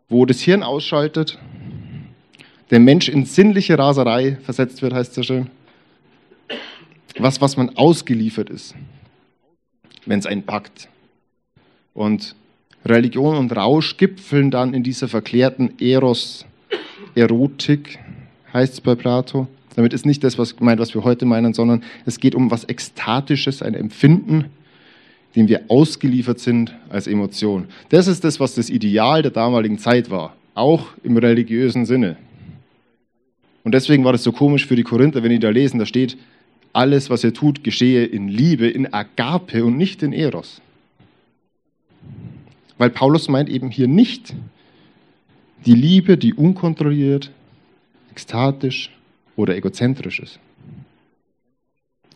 wo 0.07 0.25
das 0.25 0.39
Hirn 0.39 0.63
ausschaltet, 0.63 1.37
der 2.69 2.79
Mensch 2.79 3.09
in 3.09 3.25
sinnliche 3.25 3.77
Raserei 3.77 4.37
versetzt 4.43 4.81
wird, 4.81 4.93
heißt 4.93 5.11
es 5.11 5.15
so 5.15 5.23
schön. 5.23 5.49
Was, 7.17 7.41
was 7.41 7.57
man 7.57 7.75
ausgeliefert 7.75 8.49
ist, 8.49 8.75
wenn 10.05 10.19
es 10.19 10.25
einen 10.25 10.43
packt. 10.43 10.89
Und 11.93 12.35
Religion 12.89 13.37
und 13.37 13.55
Rausch 13.55 13.95
gipfeln 13.97 14.49
dann 14.51 14.73
in 14.73 14.83
dieser 14.83 15.07
verklärten 15.07 15.75
Eros-Erotik, 15.79 17.99
heißt 18.53 18.73
es 18.73 18.81
bei 18.81 18.95
Plato. 18.95 19.47
Damit 19.75 19.93
ist 19.93 20.05
nicht 20.05 20.23
das, 20.23 20.37
was 20.39 20.57
gemeint, 20.57 20.79
was 20.79 20.95
wir 20.95 21.03
heute 21.03 21.25
meinen, 21.25 21.53
sondern 21.53 21.83
es 22.05 22.19
geht 22.19 22.35
um 22.35 22.49
was 22.49 22.63
Ekstatisches, 22.63 23.61
ein 23.61 23.75
Empfinden, 23.75 24.45
dem 25.35 25.47
wir 25.47 25.65
ausgeliefert 25.67 26.39
sind 26.39 26.75
als 26.89 27.07
Emotion. 27.07 27.65
Das 27.89 28.07
ist 28.07 28.23
das, 28.23 28.39
was 28.39 28.55
das 28.55 28.69
Ideal 28.69 29.21
der 29.21 29.31
damaligen 29.31 29.77
Zeit 29.77 30.09
war, 30.09 30.35
auch 30.55 30.87
im 31.03 31.17
religiösen 31.17 31.85
Sinne. 31.85 32.15
Und 33.63 33.73
deswegen 33.73 34.03
war 34.03 34.13
das 34.13 34.23
so 34.23 34.31
komisch 34.31 34.65
für 34.65 34.75
die 34.75 34.83
Korinther, 34.83 35.21
wenn 35.23 35.29
die 35.29 35.39
da 35.39 35.49
lesen, 35.49 35.77
da 35.77 35.85
steht, 35.85 36.17
alles, 36.73 37.09
was 37.09 37.23
ihr 37.23 37.33
tut, 37.33 37.63
geschehe 37.63 38.05
in 38.05 38.27
Liebe, 38.29 38.67
in 38.67 38.93
Agape 38.93 39.65
und 39.65 39.77
nicht 39.77 40.03
in 40.03 40.13
Eros. 40.13 40.61
Weil 42.77 42.89
Paulus 42.89 43.27
meint 43.27 43.49
eben 43.49 43.69
hier 43.69 43.87
nicht 43.87 44.33
die 45.65 45.73
Liebe, 45.73 46.17
die 46.17 46.33
unkontrolliert, 46.33 47.31
ekstatisch 48.11 48.91
oder 49.35 49.55
egozentrisch 49.55 50.19
ist. 50.19 50.39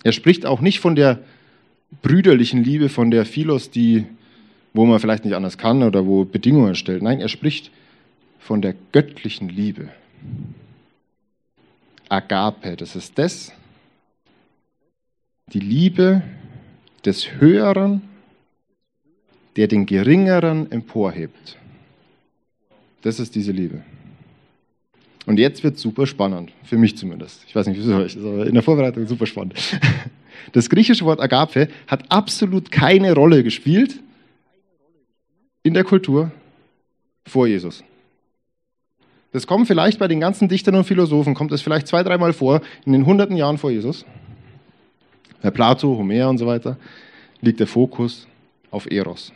Er 0.04 0.12
spricht 0.12 0.46
auch 0.46 0.62
nicht 0.62 0.80
von 0.80 0.96
der 0.96 1.20
brüderlichen 2.02 2.64
Liebe, 2.64 2.90
von 2.90 3.12
der 3.12 3.26
Philos, 3.26 3.70
die, 3.70 4.06
wo 4.74 4.86
man 4.86 5.00
vielleicht 5.00 5.26
nicht 5.26 5.36
anders 5.36 5.58
kann 5.58 5.84
oder 5.84 6.06
wo 6.06 6.26
Bedingungen 6.26 6.76
stellt. 6.76 7.02
Nein, 7.02 7.20
er 7.20 7.28
spricht 7.28 7.72
von 8.40 8.62
der 8.62 8.76
göttlichen 8.92 9.50
Liebe. 9.50 9.90
Agape, 12.10 12.76
das 12.76 12.96
ist 12.96 13.18
das, 13.18 13.54
die 15.54 15.60
Liebe 15.60 16.22
des 17.06 17.40
Höheren 17.40 18.02
der 19.56 19.68
den 19.68 19.86
Geringeren 19.86 20.72
emporhebt. 20.72 21.58
Das 23.02 23.20
ist 23.20 23.36
diese 23.36 23.52
Liebe. 23.52 23.82
Und 25.26 25.38
jetzt 25.38 25.64
wird 25.64 25.76
es 25.76 25.82
super 25.82 26.08
spannend, 26.08 26.52
für 26.64 26.78
mich 26.78 26.98
zumindest. 26.98 27.44
Ich 27.48 27.56
weiß 27.56 27.68
nicht, 27.68 27.78
wie 27.78 27.82
es 27.82 27.88
euch 27.90 28.16
ist, 28.16 28.26
aber 28.26 28.48
in 28.48 28.54
der 28.54 28.64
Vorbereitung 28.64 29.08
super 29.08 29.26
spannend. 29.26 29.56
Das 30.54 30.72
griechische 30.72 31.06
Wort 31.06 31.22
Agape 31.22 31.68
hat 31.86 32.12
absolut 32.12 32.72
keine 32.72 33.14
Rolle 33.14 33.44
gespielt 33.44 34.00
in 35.62 35.76
der 35.76 35.84
Kultur 35.84 36.32
vor 37.28 37.46
Jesus. 37.46 37.84
Das 39.34 39.46
kommt 39.46 39.68
vielleicht 39.68 40.00
bei 40.00 40.08
den 40.08 40.20
ganzen 40.20 40.50
Dichtern 40.50 40.74
und 40.74 40.86
Philosophen, 40.86 41.36
kommt 41.36 41.52
es 41.52 41.62
vielleicht 41.62 41.88
zwei, 41.88 42.02
dreimal 42.02 42.34
vor, 42.34 42.62
in 42.86 42.94
den 42.94 43.06
hunderten 43.06 43.38
Jahren 43.38 43.60
vor 43.60 43.70
Jesus. 43.70 44.04
Bei 45.44 45.52
Plato, 45.52 45.96
Homer 45.96 46.28
und 46.28 46.40
so 46.40 46.48
weiter 46.48 46.78
liegt 47.42 47.60
der 47.60 47.68
Fokus 47.68 48.28
auf 48.72 48.90
Eros 48.90 49.32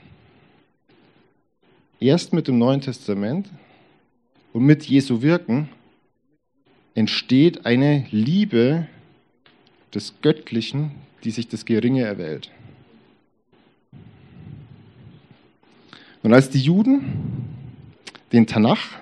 erst 2.05 2.33
mit 2.33 2.47
dem 2.47 2.57
Neuen 2.57 2.81
Testament 2.81 3.49
und 4.53 4.63
mit 4.63 4.83
Jesu 4.83 5.21
Wirken 5.21 5.69
entsteht 6.93 7.65
eine 7.65 8.05
Liebe 8.11 8.87
des 9.93 10.13
Göttlichen, 10.21 10.91
die 11.23 11.31
sich 11.31 11.47
das 11.47 11.65
Geringe 11.65 12.03
erwählt. 12.03 12.51
Und 16.23 16.33
als 16.33 16.49
die 16.49 16.59
Juden 16.59 17.03
den 18.31 18.47
Tanach, 18.47 18.99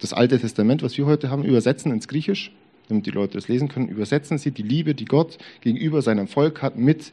das 0.00 0.12
Alte 0.12 0.38
Testament, 0.38 0.82
was 0.82 0.96
wir 0.98 1.06
heute 1.06 1.30
haben, 1.30 1.44
übersetzen 1.44 1.92
ins 1.92 2.08
Griechisch, 2.08 2.52
damit 2.88 3.06
die 3.06 3.10
Leute 3.10 3.34
das 3.34 3.48
lesen 3.48 3.68
können, 3.68 3.88
übersetzen 3.88 4.38
sie 4.38 4.50
die 4.50 4.62
Liebe, 4.62 4.94
die 4.94 5.06
Gott 5.06 5.38
gegenüber 5.60 6.02
seinem 6.02 6.28
Volk 6.28 6.62
hat, 6.62 6.76
mit 6.76 7.12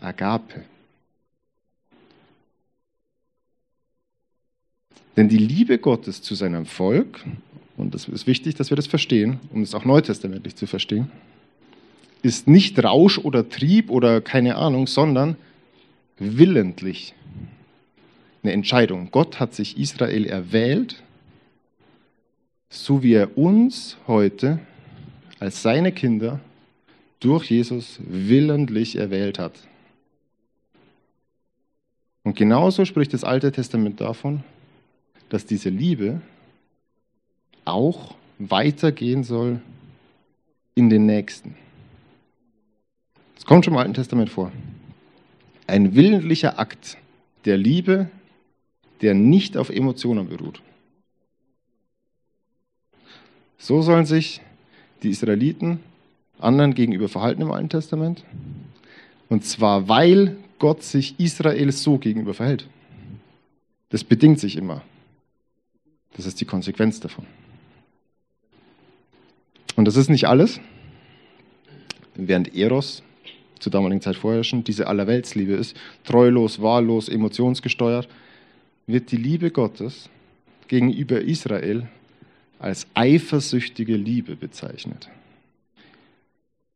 Agape. 0.00 0.64
Denn 5.16 5.28
die 5.28 5.38
Liebe 5.38 5.78
Gottes 5.78 6.22
zu 6.22 6.34
seinem 6.34 6.66
Volk, 6.66 7.24
und 7.76 7.94
das 7.94 8.08
ist 8.08 8.26
wichtig, 8.26 8.54
dass 8.54 8.70
wir 8.70 8.76
das 8.76 8.86
verstehen, 8.86 9.40
um 9.52 9.62
es 9.62 9.74
auch 9.74 9.84
neutestamentlich 9.84 10.56
zu 10.56 10.66
verstehen, 10.66 11.10
ist 12.22 12.48
nicht 12.48 12.82
Rausch 12.82 13.18
oder 13.18 13.48
Trieb 13.48 13.90
oder 13.90 14.20
keine 14.20 14.56
Ahnung, 14.56 14.86
sondern 14.86 15.36
willentlich 16.18 17.14
eine 18.42 18.52
Entscheidung. 18.52 19.08
Gott 19.10 19.40
hat 19.40 19.54
sich 19.54 19.78
Israel 19.78 20.26
erwählt, 20.26 21.02
so 22.68 23.02
wie 23.02 23.14
er 23.14 23.36
uns 23.36 23.96
heute 24.06 24.60
als 25.38 25.62
seine 25.62 25.92
Kinder 25.92 26.40
durch 27.18 27.50
Jesus 27.50 28.00
willentlich 28.06 28.96
erwählt 28.96 29.38
hat. 29.38 29.54
Und 32.22 32.36
genauso 32.36 32.84
spricht 32.84 33.12
das 33.14 33.24
Alte 33.24 33.50
Testament 33.50 34.00
davon, 34.00 34.44
dass 35.30 35.46
diese 35.46 35.70
Liebe 35.70 36.20
auch 37.64 38.14
weitergehen 38.38 39.24
soll 39.24 39.60
in 40.74 40.90
den 40.90 41.06
Nächsten. 41.06 41.54
Das 43.36 43.44
kommt 43.46 43.64
schon 43.64 43.74
im 43.74 43.78
Alten 43.78 43.94
Testament 43.94 44.28
vor. 44.28 44.52
Ein 45.66 45.94
willentlicher 45.94 46.58
Akt 46.58 46.98
der 47.44 47.56
Liebe, 47.56 48.10
der 49.00 49.14
nicht 49.14 49.56
auf 49.56 49.70
Emotionen 49.70 50.28
beruht. 50.28 50.60
So 53.56 53.82
sollen 53.82 54.04
sich 54.04 54.40
die 55.02 55.10
Israeliten 55.10 55.80
anderen 56.38 56.74
gegenüber 56.74 57.08
verhalten 57.08 57.42
im 57.42 57.52
Alten 57.52 57.68
Testament. 57.68 58.24
Und 59.28 59.44
zwar, 59.44 59.88
weil 59.88 60.36
Gott 60.58 60.82
sich 60.82 61.18
Israel 61.18 61.70
so 61.72 61.98
gegenüber 61.98 62.34
verhält. 62.34 62.66
Das 63.90 64.04
bedingt 64.04 64.40
sich 64.40 64.56
immer. 64.56 64.82
Das 66.16 66.26
ist 66.26 66.40
die 66.40 66.44
Konsequenz 66.44 67.00
davon. 67.00 67.26
Und 69.76 69.84
das 69.84 69.96
ist 69.96 70.10
nicht 70.10 70.26
alles. 70.26 70.60
Während 72.14 72.54
Eros 72.54 73.02
zur 73.58 73.72
damaligen 73.72 74.00
Zeit 74.00 74.16
vorherrschen, 74.16 74.64
diese 74.64 74.86
Allerweltsliebe 74.86 75.52
ist, 75.52 75.76
treulos, 76.04 76.60
wahllos, 76.60 77.08
emotionsgesteuert, 77.08 78.08
wird 78.86 79.12
die 79.12 79.16
Liebe 79.16 79.50
Gottes 79.50 80.08
gegenüber 80.68 81.20
Israel 81.20 81.88
als 82.58 82.86
eifersüchtige 82.94 83.96
Liebe 83.96 84.36
bezeichnet. 84.36 85.08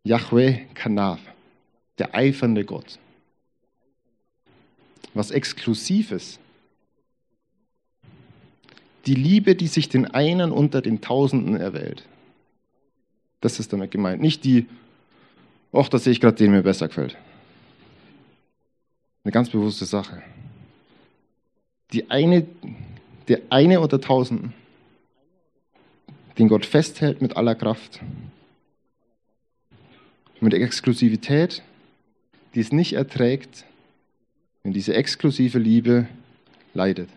Yahweh 0.05 0.67
Kanav, 0.75 1.21
der 1.99 2.15
eifernde 2.15 2.65
Gott. 2.65 2.99
Was 5.15 5.31
Exklusives 5.31 6.39
die 9.07 9.15
Liebe, 9.15 9.55
die 9.55 9.67
sich 9.67 9.89
den 9.89 10.07
einen 10.07 10.53
unter 10.53 10.81
den 10.81 11.01
Tausenden 11.01 11.57
erwählt. 11.57 12.05
Das 13.41 13.61
ist 13.61 13.73
damit 13.73 13.91
gemeint. 13.91 14.23
Nicht 14.23 14.45
die, 14.45 14.67
ach, 15.73 15.89
da 15.89 15.99
sehe 15.99 16.13
ich 16.13 16.21
gerade, 16.21 16.37
den 16.37 16.51
mir 16.51 16.63
besser 16.63 16.89
gefällt. 16.89 17.17
Eine 19.25 19.33
ganz 19.33 19.51
bewusste 19.51 19.85
Sache. 19.85 20.23
Die 21.93 22.11
eine, 22.11 22.47
der 23.29 23.41
eine 23.51 23.81
unter 23.81 24.01
Tausenden, 24.01 24.53
den 26.39 26.49
Gott 26.49 26.67
festhält 26.67 27.23
mit 27.23 27.37
aller 27.37 27.55
Kraft, 27.55 28.01
mit 30.41 30.53
Exklusivität, 30.53 31.63
die 32.55 32.61
es 32.61 32.73
nicht 32.73 32.95
erträgt, 32.95 33.65
wenn 34.63 34.73
diese 34.73 34.95
exklusive 34.95 35.59
Liebe 35.59 36.07
leidet. 36.73 37.09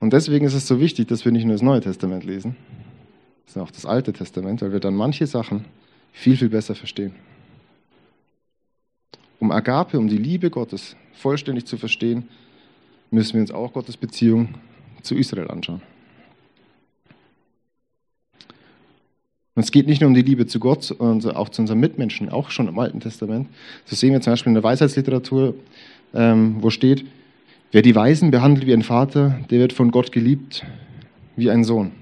Und 0.00 0.12
deswegen 0.12 0.46
ist 0.46 0.54
es 0.54 0.66
so 0.66 0.80
wichtig, 0.80 1.08
dass 1.08 1.24
wir 1.24 1.32
nicht 1.32 1.44
nur 1.44 1.54
das 1.54 1.62
Neue 1.62 1.80
Testament 1.80 2.24
lesen, 2.24 2.56
sondern 3.46 3.68
auch 3.68 3.72
das 3.72 3.86
Alte 3.86 4.12
Testament, 4.12 4.62
weil 4.62 4.72
wir 4.72 4.80
dann 4.80 4.94
manche 4.94 5.26
Sachen 5.26 5.64
viel, 6.12 6.36
viel 6.36 6.48
besser 6.48 6.74
verstehen. 6.74 7.14
Um 9.40 9.50
Agape, 9.50 9.98
um 9.98 10.08
die 10.08 10.18
Liebe 10.18 10.50
Gottes 10.50 10.96
vollständig 11.12 11.66
zu 11.66 11.76
verstehen, 11.76 12.28
müssen 13.10 13.34
wir 13.34 13.40
uns 13.40 13.50
auch 13.50 13.72
Gottes 13.72 13.96
Beziehung 13.96 14.54
zu 15.02 15.14
Israel 15.16 15.48
anschauen. 15.48 15.82
Und 19.54 19.64
es 19.64 19.72
geht 19.72 19.88
nicht 19.88 20.00
nur 20.00 20.06
um 20.06 20.14
die 20.14 20.22
Liebe 20.22 20.46
zu 20.46 20.60
Gott, 20.60 20.84
sondern 20.84 21.34
auch 21.34 21.48
zu 21.48 21.62
unseren 21.62 21.80
Mitmenschen, 21.80 22.28
auch 22.28 22.50
schon 22.50 22.68
im 22.68 22.78
Alten 22.78 23.00
Testament. 23.00 23.48
Das 23.90 23.98
sehen 23.98 24.12
wir 24.12 24.20
zum 24.20 24.32
Beispiel 24.32 24.50
in 24.50 24.54
der 24.54 24.62
Weisheitsliteratur, 24.62 25.54
ähm, 26.14 26.56
wo 26.60 26.70
steht, 26.70 27.04
Wer 27.70 27.82
die 27.82 27.94
Weisen 27.94 28.30
behandelt 28.30 28.66
wie 28.66 28.72
ein 28.72 28.82
Vater, 28.82 29.40
der 29.50 29.58
wird 29.58 29.74
von 29.74 29.90
Gott 29.90 30.10
geliebt 30.10 30.64
wie 31.36 31.50
ein 31.50 31.64
Sohn. 31.64 31.92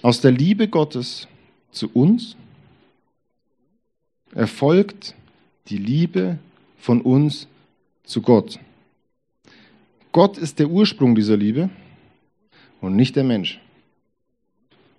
Aus 0.00 0.22
der 0.22 0.30
Liebe 0.30 0.68
Gottes 0.68 1.28
zu 1.72 1.90
uns 1.92 2.36
erfolgt 4.34 5.14
die 5.68 5.76
Liebe 5.76 6.38
von 6.78 7.02
uns 7.02 7.48
zu 8.04 8.22
Gott. 8.22 8.58
Gott 10.12 10.38
ist 10.38 10.58
der 10.58 10.70
Ursprung 10.70 11.14
dieser 11.14 11.36
Liebe 11.36 11.68
und 12.80 12.96
nicht 12.96 13.14
der 13.16 13.24
Mensch. 13.24 13.60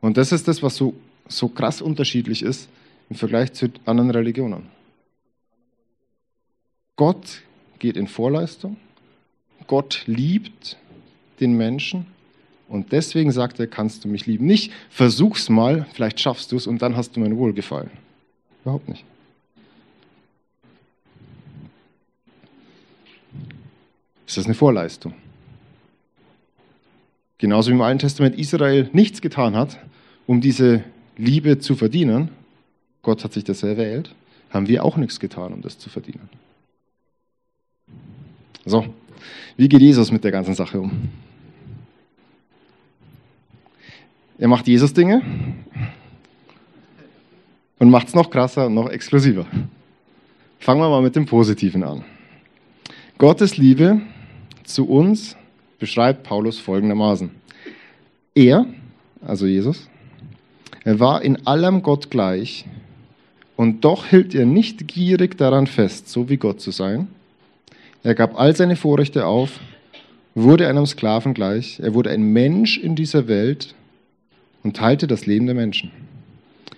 Und 0.02 0.18
das 0.18 0.32
ist 0.32 0.48
das, 0.48 0.62
was 0.62 0.76
so, 0.76 0.94
so 1.28 1.48
krass 1.48 1.82
unterschiedlich 1.82 2.44
ist 2.44 2.70
im 3.10 3.16
Vergleich 3.16 3.54
zu 3.54 3.72
anderen 3.86 4.12
Religionen. 4.12 4.68
Gott 6.96 7.42
geht 7.80 7.98
in 7.98 8.08
Vorleistung. 8.08 8.78
Gott 9.68 10.04
liebt 10.06 10.78
den 11.40 11.54
Menschen 11.58 12.06
und 12.68 12.92
deswegen 12.92 13.32
sagt 13.32 13.60
er, 13.60 13.68
kannst 13.68 14.04
du 14.04 14.08
mich 14.08 14.26
lieben. 14.26 14.46
Nicht, 14.46 14.72
versuch's 14.90 15.50
mal, 15.50 15.86
vielleicht 15.94 16.20
schaffst 16.20 16.52
du 16.52 16.58
es 16.58 16.68
und 16.68 16.82
dann 16.82 16.96
hast 16.96 17.16
du 17.16 17.20
mein 17.20 17.38
Wohlgefallen. 17.38 17.90
Überhaupt 18.63 18.90
nicht. 18.90 19.04
Ist 24.26 24.38
das 24.38 24.46
eine 24.46 24.56
Vorleistung? 24.56 25.13
Genauso 27.38 27.70
wie 27.70 27.76
im 27.76 27.82
Alten 27.82 28.00
Testament 28.00 28.38
Israel 28.38 28.90
nichts 28.92 29.22
getan 29.22 29.56
hat, 29.56 29.80
um 30.26 30.42
diese 30.42 30.84
Liebe 31.16 31.60
zu 31.60 31.76
verdienen. 31.76 32.30
Gott 33.04 33.24
hat 33.24 33.32
sich 33.32 33.46
das 33.46 33.63
erwählt, 33.63 34.13
haben 34.50 34.68
wir 34.68 34.84
auch 34.84 34.98
nichts 34.98 35.20
getan, 35.20 35.54
um 35.54 35.62
das 35.62 35.80
zu 35.80 35.90
verdienen. 35.90 36.30
So, 38.67 38.86
wie 39.56 39.69
geht 39.69 39.80
Jesus 39.80 40.12
mit 40.12 40.25
der 40.25 40.32
ganzen 40.32 40.53
Sache 40.53 40.82
um? 40.82 40.91
Er 44.38 44.49
macht 44.49 44.67
Jesus 44.67 44.93
Dinge 44.93 45.21
und 47.80 47.89
macht 47.89 48.10
es 48.10 48.13
noch 48.13 48.30
krasser 48.30 48.67
und 48.67 48.73
noch 48.73 48.89
exklusiver. 48.89 49.45
Fangen 50.60 50.82
wir 50.82 50.89
mal 50.89 51.01
mit 51.01 51.15
dem 51.15 51.25
Positiven 51.25 51.82
an. 51.82 52.03
Gottes 53.17 53.56
Liebe 53.56 54.01
zu 54.65 54.86
uns 54.86 55.38
beschreibt 55.80 56.23
Paulus 56.23 56.60
folgendermaßen. 56.60 57.32
Er, 58.36 58.65
also 59.25 59.45
Jesus, 59.47 59.89
er 60.84 60.99
war 60.99 61.21
in 61.21 61.47
allem 61.47 61.84
Gott 61.84 62.12
gleich 62.12 62.65
und 63.56 63.86
doch 63.86 64.08
hielt 64.08 64.36
er 64.36 64.45
nicht 64.45 64.89
gierig 64.89 65.38
daran 65.38 65.67
fest, 65.67 66.10
so 66.10 66.27
wie 66.27 66.38
Gott 66.38 66.60
zu 66.60 66.71
sein, 66.71 67.08
er 68.08 68.15
gab 68.15 68.39
all 68.39 68.56
seine 68.56 68.78
Vorrechte 68.78 69.26
auf, 69.26 69.60
wurde 70.34 70.70
einem 70.70 70.86
Sklaven 70.86 71.34
gleich. 71.34 71.82
Er 71.82 71.93
wurde 71.93 72.10
ein 72.10 72.22
Mensch 72.22 72.78
in 72.78 72.96
dieser 72.96 73.28
Welt 73.28 73.76
und 74.63 74.78
teilte 74.78 75.08
das 75.08 75.26
Leben 75.26 75.46
der 75.46 75.56
Menschen. 75.56 75.91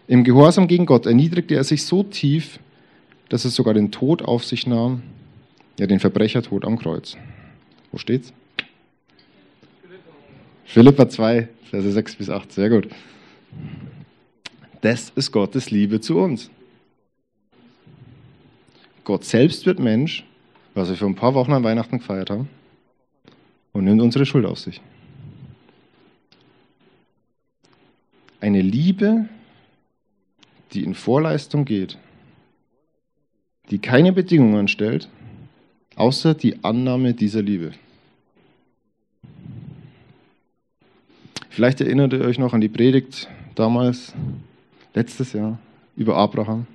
Im 0.08 0.24
Gehorsam 0.24 0.68
gegen 0.68 0.88
Gott 0.88 1.06
erniedrigte 1.06 1.54
er 1.54 1.64
sich 1.64 1.86
so 1.86 2.02
tief, 2.02 2.58
dass 3.30 3.46
er 3.46 3.52
sogar 3.52 3.76
den 3.76 3.92
Tod 3.92 4.24
auf 4.24 4.44
sich 4.44 4.66
nahm, 4.66 5.04
ja 5.80 5.86
den 5.86 6.00
Verbrechertod 6.00 6.66
am 6.66 6.80
Kreuz. 6.80 7.16
Wo 7.92 8.00
steht's? 8.00 8.34
Philippa 10.66 11.10
2, 11.10 11.48
Verse 11.70 11.92
6 11.92 12.16
bis 12.16 12.32
8, 12.32 12.52
sehr 12.52 12.72
gut. 12.72 12.88
Das 14.82 15.12
ist 15.16 15.32
Gottes 15.32 15.70
Liebe 15.70 16.02
zu 16.02 16.18
uns. 16.18 16.50
Gott 19.04 19.26
selbst 19.26 19.68
wird 19.68 19.78
Mensch 19.78 20.26
was 20.80 20.90
wir 20.90 20.96
vor 20.96 21.10
ein 21.10 21.16
paar 21.16 21.34
Wochen 21.34 21.52
an 21.52 21.64
Weihnachten 21.64 22.00
gefeiert 22.00 22.30
haben, 22.30 22.48
und 23.74 23.84
nimmt 23.84 24.02
unsere 24.02 24.26
Schuld 24.26 24.46
auf 24.46 24.60
sich. 24.60 24.82
Eine 28.40 28.62
Liebe, 28.62 29.26
die 30.72 30.84
in 30.84 30.96
Vorleistung 30.96 31.66
geht, 31.66 31.98
die 33.70 33.80
keine 33.80 34.14
Bedingungen 34.14 34.70
stellt, 34.70 35.10
außer 35.98 36.34
die 36.34 36.64
Annahme 36.64 37.14
dieser 37.14 37.42
Liebe. 37.42 37.74
Vielleicht 41.50 41.82
erinnert 41.82 42.14
ihr 42.14 42.22
euch 42.22 42.40
noch 42.40 42.54
an 42.54 42.62
die 42.62 42.70
Predigt 42.70 43.28
damals, 43.56 44.14
letztes 44.94 45.34
Jahr, 45.34 45.60
über 45.98 46.16
Abraham, 46.16 46.66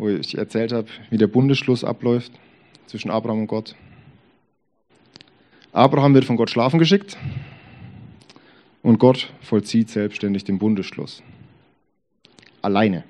wo 0.00 0.08
ich 0.08 0.38
erzählt 0.38 0.72
habe, 0.72 0.88
wie 1.10 1.18
der 1.18 1.26
Bundesschluss 1.26 1.84
abläuft 1.84 2.32
zwischen 2.86 3.10
Abraham 3.10 3.40
und 3.40 3.46
Gott. 3.48 3.76
Abraham 5.72 6.14
wird 6.14 6.24
von 6.24 6.36
Gott 6.36 6.48
schlafen 6.48 6.78
geschickt 6.78 7.18
und 8.82 8.98
Gott 8.98 9.30
vollzieht 9.42 9.90
selbstständig 9.90 10.44
den 10.44 10.58
Bundesschluss. 10.58 11.22
Alleine. 12.62 13.04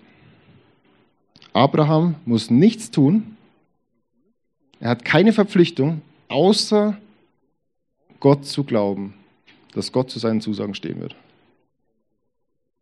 Abraham 1.53 2.17
muss 2.25 2.51
nichts 2.51 2.91
tun. 2.91 3.37
Er 4.81 4.91
hat 4.91 5.05
keine 5.05 5.33
Verpflichtung, 5.33 6.03
außer 6.29 6.99
Gott 8.19 8.47
zu 8.47 8.65
glauben, 8.65 9.15
dass 9.75 9.93
Gott 9.93 10.11
zu 10.11 10.19
seinen 10.19 10.41
Zusagen 10.41 10.75
stehen 10.75 11.01
wird. 11.01 11.15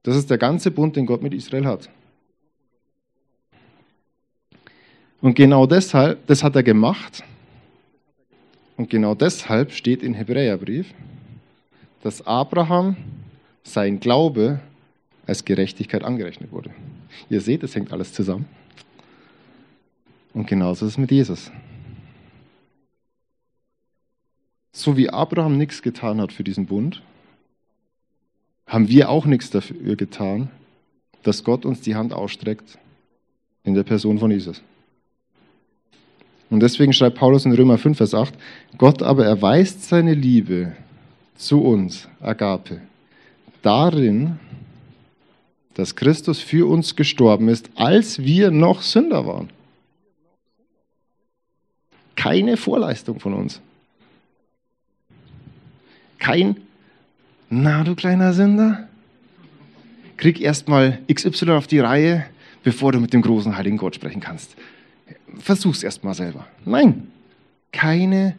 Das 0.03 0.17
ist 0.17 0.31
der 0.31 0.39
ganze 0.39 0.71
Bund, 0.71 0.97
den 0.97 1.05
Gott 1.05 1.23
mit 1.23 1.35
Israel 1.35 1.67
hat. 1.67 1.91
Und 5.21 5.35
genau 5.35 5.67
deshalb, 5.67 6.27
das 6.27 6.43
hat 6.43 6.55
er 6.57 6.63
gemacht. 6.63 7.25
Und 8.77 8.89
genau 8.91 9.15
deshalb 9.15 9.73
steht 9.73 10.03
im 10.03 10.15
Hebräerbrief, 10.15 10.95
dass 12.03 12.27
Abraham 12.27 12.97
sein 13.65 13.99
Glaube 13.99 14.61
als 15.27 15.45
Gerechtigkeit 15.45 16.05
angerechnet 16.05 16.53
wurde. 16.53 16.71
Ihr 17.29 17.41
seht, 17.41 17.63
es 17.63 17.75
hängt 17.75 17.93
alles 17.93 18.13
zusammen. 18.13 18.47
Und 20.33 20.47
genauso 20.47 20.87
ist 20.87 20.93
es 20.93 20.99
mit 20.99 21.11
Jesus. 21.11 21.51
So 24.73 24.97
wie 24.97 25.11
Abraham 25.11 25.59
nichts 25.59 25.83
getan 25.83 26.21
hat 26.21 26.33
für 26.33 26.45
diesen 26.45 26.67
Bund, 26.67 27.03
haben 28.67 28.89
wir 28.89 29.09
auch 29.09 29.27
nichts 29.27 29.51
dafür 29.51 29.97
getan, 29.97 30.51
dass 31.25 31.43
Gott 31.43 31.65
uns 31.65 31.81
die 31.81 31.97
Hand 31.97 32.13
ausstreckt 32.13 32.79
in 33.65 33.75
der 33.75 33.83
Person 33.83 34.19
von 34.19 34.31
Jesus. 34.31 34.63
Und 36.51 36.61
deswegen 36.61 36.93
schreibt 36.93 37.19
Paulus 37.19 37.45
in 37.45 37.53
Römer 37.53 37.79
5, 37.79 37.97
Vers 37.99 38.15
8, 38.15 38.35
Gott 38.79 39.03
aber 39.03 39.27
erweist 39.27 39.85
seine 39.85 40.15
Liebe 40.15 40.73
zu 41.37 41.61
uns, 41.61 42.09
Agape, 42.21 42.81
darin, 43.63 44.39
dass 45.75 45.95
Christus 45.95 46.41
für 46.41 46.69
uns 46.69 46.97
gestorben 46.97 47.49
ist, 47.49 47.71
als 47.77 48.19
wir 48.21 48.51
noch 48.51 48.83
Sünder 48.83 49.27
waren. 49.27 49.51
Keine 52.17 52.57
Vorleistung 52.57 53.21
von 53.21 53.35
uns. 53.35 53.61
Kein, 56.19 56.57
na 57.49 57.85
du 57.85 57.95
kleiner 57.95 58.33
Sünder, 58.33 58.89
krieg 60.17 60.41
erstmal 60.41 60.99
XY 61.13 61.51
auf 61.51 61.69
die 61.69 61.79
Reihe, 61.79 62.27
bevor 62.65 62.91
du 62.91 62.99
mit 62.99 63.13
dem 63.13 63.23
großen 63.23 63.57
heiligen 63.57 63.77
Gott 63.77 63.95
sprechen 63.95 64.21
kannst. 64.21 64.57
Versuch's 65.39 65.83
erstmal 65.83 66.15
selber. 66.15 66.47
Nein, 66.65 67.11
keine 67.73 68.37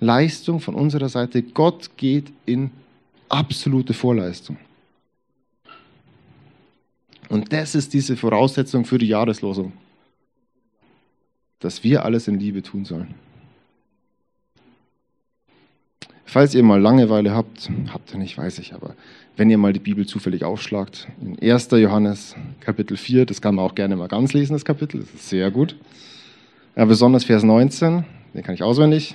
Leistung 0.00 0.60
von 0.60 0.74
unserer 0.74 1.08
Seite. 1.08 1.42
Gott 1.42 1.90
geht 1.96 2.32
in 2.44 2.70
absolute 3.28 3.94
Vorleistung. 3.94 4.56
Und 7.28 7.52
das 7.52 7.74
ist 7.74 7.94
diese 7.94 8.16
Voraussetzung 8.16 8.84
für 8.84 8.98
die 8.98 9.06
Jahreslosung, 9.06 9.72
dass 11.60 11.82
wir 11.82 12.04
alles 12.04 12.28
in 12.28 12.38
Liebe 12.38 12.62
tun 12.62 12.84
sollen. 12.84 13.14
Falls 16.32 16.54
ihr 16.54 16.62
mal 16.62 16.80
Langeweile 16.80 17.34
habt, 17.34 17.68
habt 17.92 18.14
ihr 18.14 18.18
nicht, 18.18 18.38
weiß 18.38 18.58
ich, 18.60 18.72
aber 18.72 18.94
wenn 19.36 19.50
ihr 19.50 19.58
mal 19.58 19.74
die 19.74 19.80
Bibel 19.80 20.06
zufällig 20.06 20.44
aufschlagt, 20.44 21.06
in 21.20 21.38
1. 21.38 21.68
Johannes 21.72 22.34
Kapitel 22.60 22.96
4, 22.96 23.26
das 23.26 23.42
kann 23.42 23.54
man 23.54 23.66
auch 23.66 23.74
gerne 23.74 23.96
mal 23.96 24.08
ganz 24.08 24.32
lesen, 24.32 24.54
das 24.54 24.64
Kapitel, 24.64 25.00
das 25.00 25.12
ist 25.12 25.28
sehr 25.28 25.50
gut. 25.50 25.76
Ja, 26.74 26.86
besonders 26.86 27.24
Vers 27.24 27.42
19, 27.42 28.06
den 28.32 28.42
kann 28.42 28.54
ich 28.54 28.62
auswendig, 28.62 29.14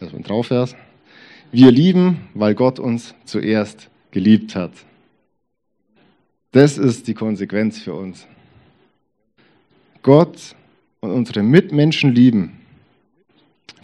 das 0.00 0.08
ist 0.08 0.14
ein 0.14 0.24
Trauvers. 0.24 0.74
Wir 1.52 1.70
lieben, 1.70 2.28
weil 2.32 2.54
Gott 2.54 2.78
uns 2.78 3.14
zuerst 3.26 3.90
geliebt 4.10 4.56
hat. 4.56 4.72
Das 6.52 6.78
ist 6.78 7.08
die 7.08 7.14
Konsequenz 7.14 7.78
für 7.78 7.92
uns. 7.92 8.26
Gott 10.00 10.56
und 11.00 11.10
unsere 11.10 11.42
Mitmenschen 11.42 12.14
lieben. 12.14 12.63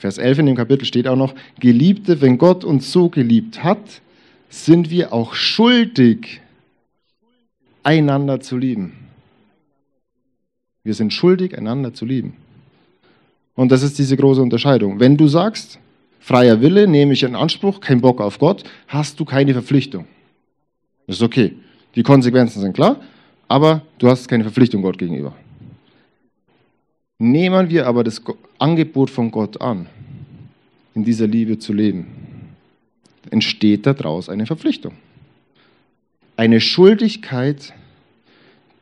Vers 0.01 0.17
11 0.17 0.39
in 0.39 0.47
dem 0.47 0.57
Kapitel 0.57 0.87
steht 0.87 1.07
auch 1.07 1.17
noch, 1.17 1.35
Geliebte, 1.59 2.23
wenn 2.23 2.39
Gott 2.39 2.65
uns 2.65 2.91
so 2.91 3.11
geliebt 3.11 3.63
hat, 3.63 4.01
sind 4.49 4.89
wir 4.89 5.13
auch 5.13 5.35
schuldig, 5.35 6.41
einander 7.83 8.41
zu 8.41 8.57
lieben. 8.57 8.95
Wir 10.85 10.95
sind 10.95 11.13
schuldig, 11.13 11.57
einander 11.57 11.93
zu 11.93 12.07
lieben. 12.07 12.33
Und 13.55 13.71
das 13.71 13.83
ist 13.83 13.99
diese 13.99 14.17
große 14.17 14.41
Unterscheidung. 14.41 15.01
Wenn 15.01 15.19
du 15.19 15.29
sagst, 15.29 15.79
freier 16.19 16.63
Wille 16.63 16.87
nehme 16.87 17.13
ich 17.13 17.23
in 17.23 17.37
Anspruch, 17.37 17.81
kein 17.81 18.01
Bock 18.01 18.23
auf 18.23 18.39
Gott, 18.39 18.65
hast 18.89 19.21
du 19.21 19.27
keine 19.27 19.53
Verpflichtung. 19.53 20.07
Das 21.07 21.17
ist 21.17 21.23
okay. 21.23 21.53
Die 21.95 22.03
Konsequenzen 22.03 22.63
sind 22.63 22.73
klar, 22.73 23.03
aber 23.49 23.83
du 23.99 24.09
hast 24.09 24.29
keine 24.29 24.45
Verpflichtung 24.45 24.81
Gott 24.81 24.97
gegenüber. 24.97 25.35
Nehmen 27.23 27.69
wir 27.69 27.87
aber 27.87 28.03
das 28.03 28.23
Angebot 28.59 29.11
von 29.11 29.31
Gott 29.31 29.61
an, 29.61 29.87
in 30.95 31.05
dieser 31.05 31.27
Liebe 31.27 31.59
zu 31.59 31.75
leben, 31.75 32.07
entsteht 33.31 33.85
daraus 33.85 34.31
eine 34.31 34.47
Verpflichtung. 34.47 34.95
Eine 36.39 36.63
Schuldigkeit 36.63 37.75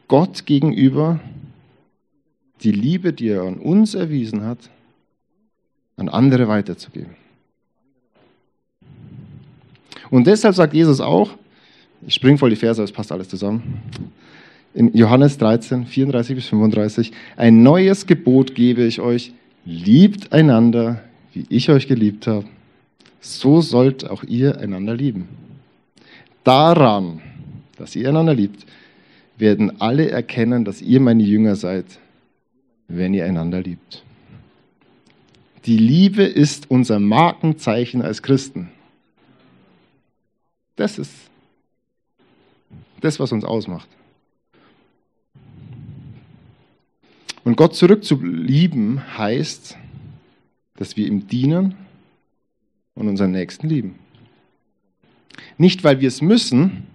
Gott 0.07 0.47
gegenüber, 0.47 1.19
die 2.63 2.71
Liebe, 2.71 3.13
die 3.13 3.27
er 3.31 3.43
an 3.43 3.57
uns 3.57 3.95
erwiesen 3.95 4.45
hat, 4.45 4.71
an 5.97 6.09
andere 6.09 6.47
weiterzugeben. 6.47 7.17
Und 10.11 10.29
deshalb 10.29 10.55
sagt 10.55 10.75
Jesus 10.75 11.01
auch, 11.01 11.33
ich 12.07 12.15
springe 12.15 12.39
voll 12.39 12.51
die 12.51 12.57
Verse, 12.57 12.81
es 12.85 12.93
passt 12.93 13.11
alles 13.11 13.29
zusammen. 13.29 13.83
In 14.79 14.97
Johannes 14.97 15.39
13, 15.39 15.87
34 15.87 16.37
bis 16.37 16.47
35, 16.47 17.11
ein 17.37 17.65
neues 17.65 18.07
Gebot 18.07 18.55
gebe 18.55 18.85
ich 18.85 19.01
euch, 19.01 19.33
liebt 19.65 20.33
einander, 20.33 21.03
wie 21.33 21.45
ich 21.49 21.69
euch 21.69 21.89
geliebt 21.89 22.29
habe. 22.29 22.45
So 23.21 23.61
sollt 23.61 24.09
auch 24.09 24.23
ihr 24.23 24.61
einander 24.61 24.95
lieben. 24.95 25.27
Daran, 26.45 27.21
dass 27.77 27.97
ihr 27.97 28.09
einander 28.09 28.35
liebt, 28.35 28.67
werden 29.37 29.81
alle 29.81 30.13
erkennen, 30.13 30.65
dass 30.65 30.81
ihr 30.81 31.01
meine 31.01 31.25
Jünger 31.25 31.57
seid, 31.57 31.87
wenn 32.87 33.15
ihr 33.15 33.25
einander 33.25 33.61
liebt. 33.61 34.05
Die 35.67 35.77
Liebe 35.77 36.23
ist 36.23 36.71
unser 36.71 37.01
Markenzeichen 37.01 38.01
als 38.01 38.23
Christen. 38.23 38.71
Das 40.77 41.01
ist 41.01 41.13
das, 43.01 43.19
was 43.19 43.33
uns 43.33 43.45
ausmacht. 43.45 43.89
Und 47.49 47.57
Gott 47.57 47.75
zurückzulieben 47.75 49.17
heißt, 49.17 49.79
dass 50.77 50.99
wir 50.99 51.07
ihm 51.07 51.29
dienen 51.29 51.77
und 52.95 53.09
unseren 53.09 53.31
Nächsten 53.31 53.71
lieben. 53.71 53.95
Nicht, 55.57 55.83
weil 55.83 55.99
wir 56.03 56.09
es 56.09 56.21
müssen, 56.21 56.87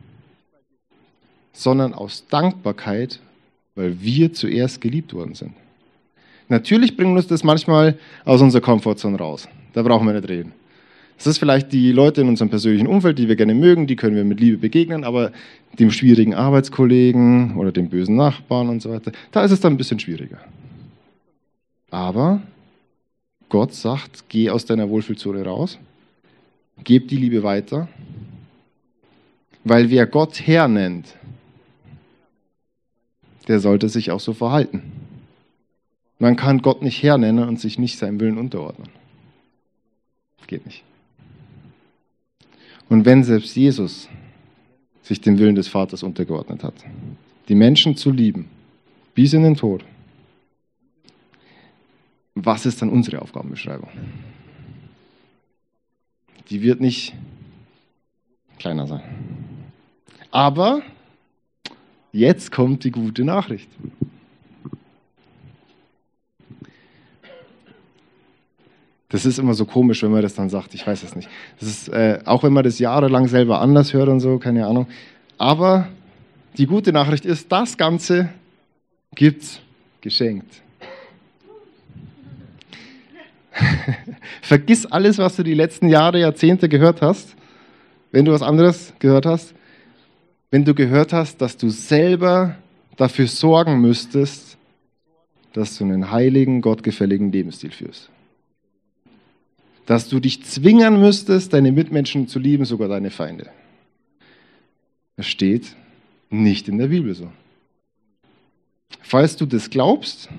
sondern 1.54 1.96
aus 1.96 2.28
Dankbarkeit, 2.30 3.20
weil 3.74 4.00
wir 4.00 4.32
zuerst 4.34 4.80
geliebt 4.80 5.16
worden 5.16 5.34
sind. 5.34 5.54
Natürlich 6.50 6.96
bringt 6.96 7.18
uns 7.18 7.26
das 7.26 7.44
manchmal 7.44 7.98
aus 8.24 8.40
unserer 8.40 8.62
Komfortzone 8.62 9.18
raus. 9.18 9.48
Da 9.74 9.82
brauchen 9.82 10.06
wir 10.06 10.14
nicht 10.14 10.30
reden. 10.30 10.54
Das 11.18 11.28
ist 11.28 11.38
vielleicht 11.38 11.72
die 11.72 11.92
Leute 11.92 12.22
in 12.22 12.28
unserem 12.28 12.50
persönlichen 12.50 12.88
Umfeld, 12.88 13.18
die 13.18 13.28
wir 13.28 13.36
gerne 13.36 13.56
mögen, 13.56 13.88
die 13.88 13.96
können 13.96 14.16
wir 14.16 14.24
mit 14.24 14.40
Liebe 14.40 14.58
begegnen, 14.58 15.04
aber 15.04 15.32
dem 15.80 15.92
schwierigen 15.92 16.34
Arbeitskollegen 16.34 17.56
oder 17.56 17.72
dem 17.72 17.90
bösen 17.90 18.16
Nachbarn 18.16 18.70
und 18.70 18.82
so 18.82 18.90
weiter, 18.90 19.12
da 19.32 19.44
ist 19.44 19.52
es 19.52 19.60
dann 19.60 19.74
ein 19.74 19.78
bisschen 19.78 20.00
schwieriger. 20.00 20.40
Aber 21.90 22.42
Gott 23.50 23.74
sagt, 23.74 24.26
geh 24.30 24.50
aus 24.50 24.66
deiner 24.66 24.90
Wohlfühlzone 24.90 25.46
raus, 25.46 25.78
gib 26.84 27.08
die 27.08 27.18
Liebe 27.18 27.44
weiter, 27.44 27.88
weil 29.64 29.90
wer 29.90 30.08
Gott 30.08 30.42
Herr 30.46 30.68
nennt, 30.68 31.16
der 33.48 33.60
sollte 33.60 33.90
sich 33.90 34.12
auch 34.12 34.20
so 34.20 34.34
verhalten. 34.34 34.82
Man 36.20 36.36
kann 36.36 36.62
Gott 36.62 36.82
nicht 36.82 37.04
Herr 37.04 37.18
nennen 37.18 37.48
und 37.48 37.60
sich 37.60 37.78
nicht 37.78 37.98
seinem 37.98 38.20
Willen 38.20 38.38
unterordnen. 38.38 38.90
Geht 40.48 40.66
nicht. 40.66 40.84
Und 42.90 43.06
wenn 43.06 43.24
selbst 43.24 43.56
Jesus 43.56 44.10
sich 45.02 45.20
dem 45.22 45.38
Willen 45.38 45.56
des 45.56 45.68
Vaters 45.68 46.04
untergeordnet 46.04 46.64
hat, 46.64 46.76
die 47.48 47.56
Menschen 47.56 47.96
zu 47.96 48.12
lieben, 48.12 48.48
bis 49.14 49.34
in 49.34 49.44
den 49.44 49.56
Tod, 49.56 49.84
was 52.36 52.66
ist 52.66 52.82
dann 52.82 52.90
unsere 52.90 53.22
Aufgabenbeschreibung? 53.22 53.90
Die 56.50 56.62
wird 56.62 56.82
nicht 56.82 57.14
kleiner 58.58 58.88
sein. 58.88 59.02
Aber 60.32 60.82
jetzt 62.12 62.52
kommt 62.52 62.84
die 62.84 62.92
gute 62.92 63.24
Nachricht. 63.24 63.70
Das 69.14 69.28
ist 69.28 69.38
immer 69.38 69.54
so 69.54 69.66
komisch, 69.66 70.02
wenn 70.02 70.10
man 70.10 70.24
das 70.24 70.34
dann 70.34 70.50
sagt. 70.50 70.74
Ich 70.74 70.88
weiß 70.88 71.04
es 71.04 71.16
nicht. 71.16 71.30
Das 71.60 71.70
ist, 71.70 71.88
äh, 71.90 72.18
auch 72.26 72.42
wenn 72.42 72.52
man 72.52 72.64
das 72.64 72.80
jahrelang 72.80 73.28
selber 73.28 73.62
anders 73.62 73.94
hört 73.94 74.10
und 74.10 74.22
so, 74.22 74.40
keine 74.40 74.66
Ahnung. 74.66 74.88
Aber 75.38 75.88
die 76.58 76.66
gute 76.66 76.92
Nachricht 76.92 77.24
ist, 77.24 77.52
das 77.52 77.78
Ganze 77.78 78.30
gibt's 79.14 79.62
geschenkt. 80.02 80.64
Vergiss 84.42 84.88
alles, 84.88 85.20
was 85.20 85.36
du 85.36 85.44
die 85.44 85.54
letzten 85.54 85.90
Jahre, 85.90 86.20
Jahrzehnte 86.20 86.68
gehört 86.68 87.04
hast, 87.04 87.36
wenn 88.12 88.26
du 88.26 88.32
was 88.32 88.42
anderes 88.42 88.94
gehört 88.98 89.28
hast. 89.28 89.54
Wenn 90.50 90.66
du 90.66 90.74
gehört 90.74 91.14
hast, 91.14 91.40
dass 91.40 91.56
du 91.56 91.70
selber 91.70 92.56
dafür 92.98 93.28
sorgen 93.28 93.80
müsstest, 93.80 94.58
dass 95.54 95.78
du 95.78 95.84
einen 95.84 96.10
heiligen, 96.10 96.62
gottgefälligen 96.62 97.32
Lebensstil 97.32 97.70
führst 97.70 98.10
dass 99.86 100.08
du 100.10 100.20
dich 100.20 100.44
zwingen 100.44 101.00
müsstest, 101.00 101.54
deine 101.54 101.72
Mitmenschen 101.72 102.28
zu 102.28 102.40
lieben, 102.40 102.66
sogar 102.66 102.88
deine 102.88 103.12
Feinde. 103.12 103.50
Das 105.18 105.28
steht 105.28 105.76
nicht 106.30 106.68
in 106.68 106.78
der 106.78 106.88
Bibel 106.88 107.14
so. 107.14 107.32
Falls 109.02 109.36
du 109.36 109.46
das 109.46 109.70
glaubst, 109.70 110.30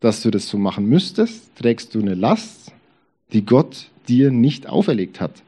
dass 0.00 0.22
du 0.22 0.30
das 0.30 0.48
so 0.48 0.58
machen 0.58 0.86
müsstest, 0.86 1.56
trägst 1.56 1.94
du 1.94 2.00
eine 2.00 2.14
Last, 2.14 2.72
die 3.32 3.44
Gott 3.44 3.88
dir 4.08 4.30
nicht 4.30 4.68
auferlegt 4.68 5.20
hat. 5.20 5.42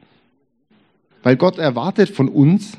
Weil 1.23 1.37
Gott 1.37 1.57
erwartet 1.57 2.09
von 2.09 2.27
uns, 2.27 2.77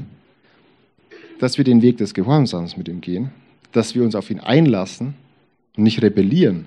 dass 1.38 1.59
wir 1.59 1.64
den 1.64 1.83
Weg 1.83 1.96
des 1.96 2.14
Gehorsams 2.14 2.76
mit 2.76 2.88
ihm 2.88 3.00
gehen, 3.00 3.31
dass 3.72 3.94
wir 3.94 4.05
uns 4.05 4.14
auf 4.14 4.31
ihn 4.31 4.40
einlassen 4.40 5.14
und 5.76 5.85
nicht 5.85 6.02
rebellieren. 6.02 6.66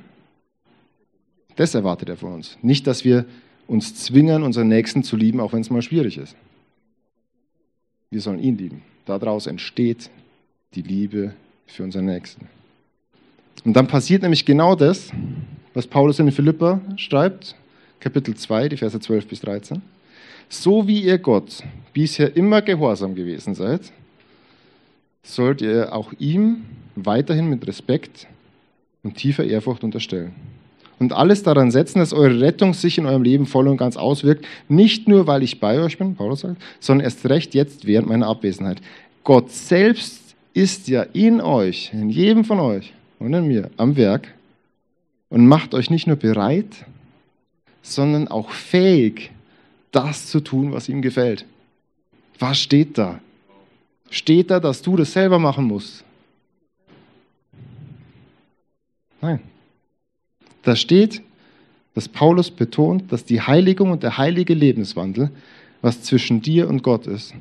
Das 1.56 1.76
erwartet 1.76 2.10
er 2.10 2.18
von 2.18 2.34
uns. 2.34 2.58
Nicht, 2.62 2.88
dass 2.88 3.06
wir 3.06 3.26
uns 3.68 3.96
zwingen, 3.96 4.44
unseren 4.44 4.68
Nächsten 4.68 5.04
zu 5.04 5.16
lieben, 5.16 5.40
auch 5.40 5.54
wenn 5.54 5.62
es 5.62 5.70
mal 5.70 5.82
schwierig 5.82 6.18
ist. 6.18 6.36
Wir 8.12 8.22
sollen 8.22 8.40
ihn 8.40 8.58
lieben. 8.58 8.82
Daraus 9.06 9.48
entsteht 9.48 10.10
die 10.74 10.82
Liebe 10.82 11.34
für 11.68 11.84
unseren 11.84 12.06
Nächsten. 12.06 12.48
Und 13.64 13.74
dann 13.74 13.88
passiert 13.88 14.22
nämlich 14.22 14.46
genau 14.46 14.76
das, 14.76 15.12
was 15.74 15.88
Paulus 15.88 16.20
in 16.20 16.32
Philippa 16.32 16.82
schreibt, 16.98 17.56
Kapitel 18.00 18.36
2, 18.36 18.70
die 18.70 18.78
Verse 18.78 19.00
12 19.00 19.28
bis 19.28 19.42
13. 19.42 19.82
So 20.48 20.88
wie 20.88 21.02
ihr 21.02 21.18
Gott 21.18 21.64
bisher 21.94 22.36
immer 22.36 22.62
gehorsam 22.62 23.16
gewesen 23.16 23.56
seid, 23.56 23.82
sollt 25.24 25.62
ihr 25.62 25.92
auch 25.94 26.14
ihm 26.20 26.66
weiterhin 26.96 27.50
mit 27.50 27.66
Respekt 27.66 28.28
und 29.02 29.16
tiefer 29.16 29.44
Ehrfurcht 29.44 29.84
unterstellen 29.84 30.36
und 31.00 31.14
alles 31.14 31.44
daran 31.44 31.72
setzen, 31.72 32.00
dass 32.00 32.14
eure 32.14 32.40
Rettung 32.40 32.74
sich 32.74 32.98
in 32.98 33.06
eurem 33.06 33.24
Leben 33.24 33.46
voll 33.46 33.68
und 33.68 33.78
ganz 33.78 33.98
auswirkt. 33.98 34.46
Nicht 34.70 35.08
nur, 35.08 35.28
weil 35.28 35.44
ich 35.44 35.60
bei 35.60 35.80
euch 35.80 35.98
bin, 35.98 36.16
Paulus 36.16 36.42
sagt, 36.42 36.62
sondern 36.80 37.06
erst 37.06 37.28
recht 37.28 37.54
jetzt 37.54 37.86
während 37.86 38.08
meiner 38.08 38.28
Abwesenheit. 38.28 38.82
Gott 39.24 39.52
selbst 39.52 40.36
ist 40.54 40.88
ja 40.88 41.04
in 41.14 41.42
euch, 41.42 41.92
in 41.94 42.10
jedem 42.10 42.46
von 42.46 42.60
euch 42.60 42.94
und 43.20 43.34
in 43.34 43.48
mir 43.48 43.70
am 43.78 43.98
Werk 43.98 44.34
und 45.30 45.48
macht 45.48 45.74
euch 45.74 45.90
nicht 45.90 46.08
nur 46.08 46.16
bereit, 46.16 46.86
sondern 47.82 48.28
auch 48.28 48.52
fähig, 48.52 49.32
das 49.92 50.28
zu 50.28 50.40
tun, 50.40 50.72
was 50.72 50.90
ihm 50.90 51.02
gefällt. 51.02 51.46
Was 52.40 52.60
steht 52.60 52.98
da? 52.98 53.20
Steht 54.10 54.52
da, 54.52 54.60
dass 54.60 54.82
du 54.82 54.96
das 54.96 55.14
selber 55.14 55.40
machen 55.40 55.66
musst? 55.66 56.04
Nein. 59.22 59.40
Da 60.66 60.76
steht, 60.76 61.22
dass 61.94 62.10
Paulus 62.10 62.52
betont, 62.52 63.12
dass 63.12 63.24
die 63.24 63.40
Heiligung 63.40 63.92
und 63.92 64.04
der 64.04 64.18
heilige 64.18 64.54
Lebenswandel, 64.54 65.30
was 65.82 66.02
zwischen 66.02 66.42
dir 66.42 66.68
und 66.68 66.84
Gott 66.84 67.08
ist, 67.08 67.34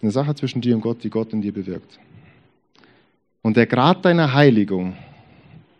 eine 0.00 0.10
Sache 0.10 0.34
zwischen 0.34 0.60
dir 0.60 0.74
und 0.74 0.80
Gott, 0.80 1.04
die 1.04 1.10
Gott 1.10 1.32
in 1.32 1.42
dir 1.42 1.52
bewirkt. 1.52 2.00
Und 3.42 3.56
der 3.56 3.66
Grad 3.66 4.04
deiner 4.04 4.32
Heiligung 4.32 4.94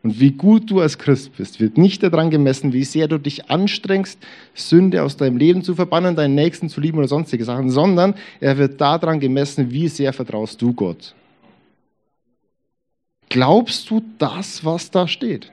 und 0.02 0.20
wie 0.20 0.32
gut 0.32 0.70
du 0.70 0.80
als 0.80 0.98
Christ 0.98 1.36
bist, 1.36 1.58
wird 1.58 1.78
nicht 1.78 2.02
daran 2.02 2.30
gemessen, 2.30 2.72
wie 2.72 2.84
sehr 2.84 3.08
du 3.08 3.18
dich 3.18 3.50
anstrengst, 3.50 4.18
Sünde 4.52 5.02
aus 5.02 5.16
deinem 5.16 5.38
Leben 5.38 5.62
zu 5.62 5.74
verbannen, 5.74 6.16
deinen 6.16 6.34
Nächsten 6.34 6.68
zu 6.68 6.80
lieben 6.80 6.98
oder 6.98 7.08
sonstige 7.08 7.44
Sachen, 7.44 7.70
sondern 7.70 8.14
er 8.40 8.58
wird 8.58 8.80
daran 8.80 9.20
gemessen, 9.20 9.70
wie 9.70 9.88
sehr 9.88 10.12
vertraust 10.12 10.60
du 10.60 10.72
Gott. 10.72 11.14
Glaubst 13.32 13.88
du 13.88 14.02
das, 14.18 14.62
was 14.62 14.90
da 14.90 15.08
steht? 15.08 15.50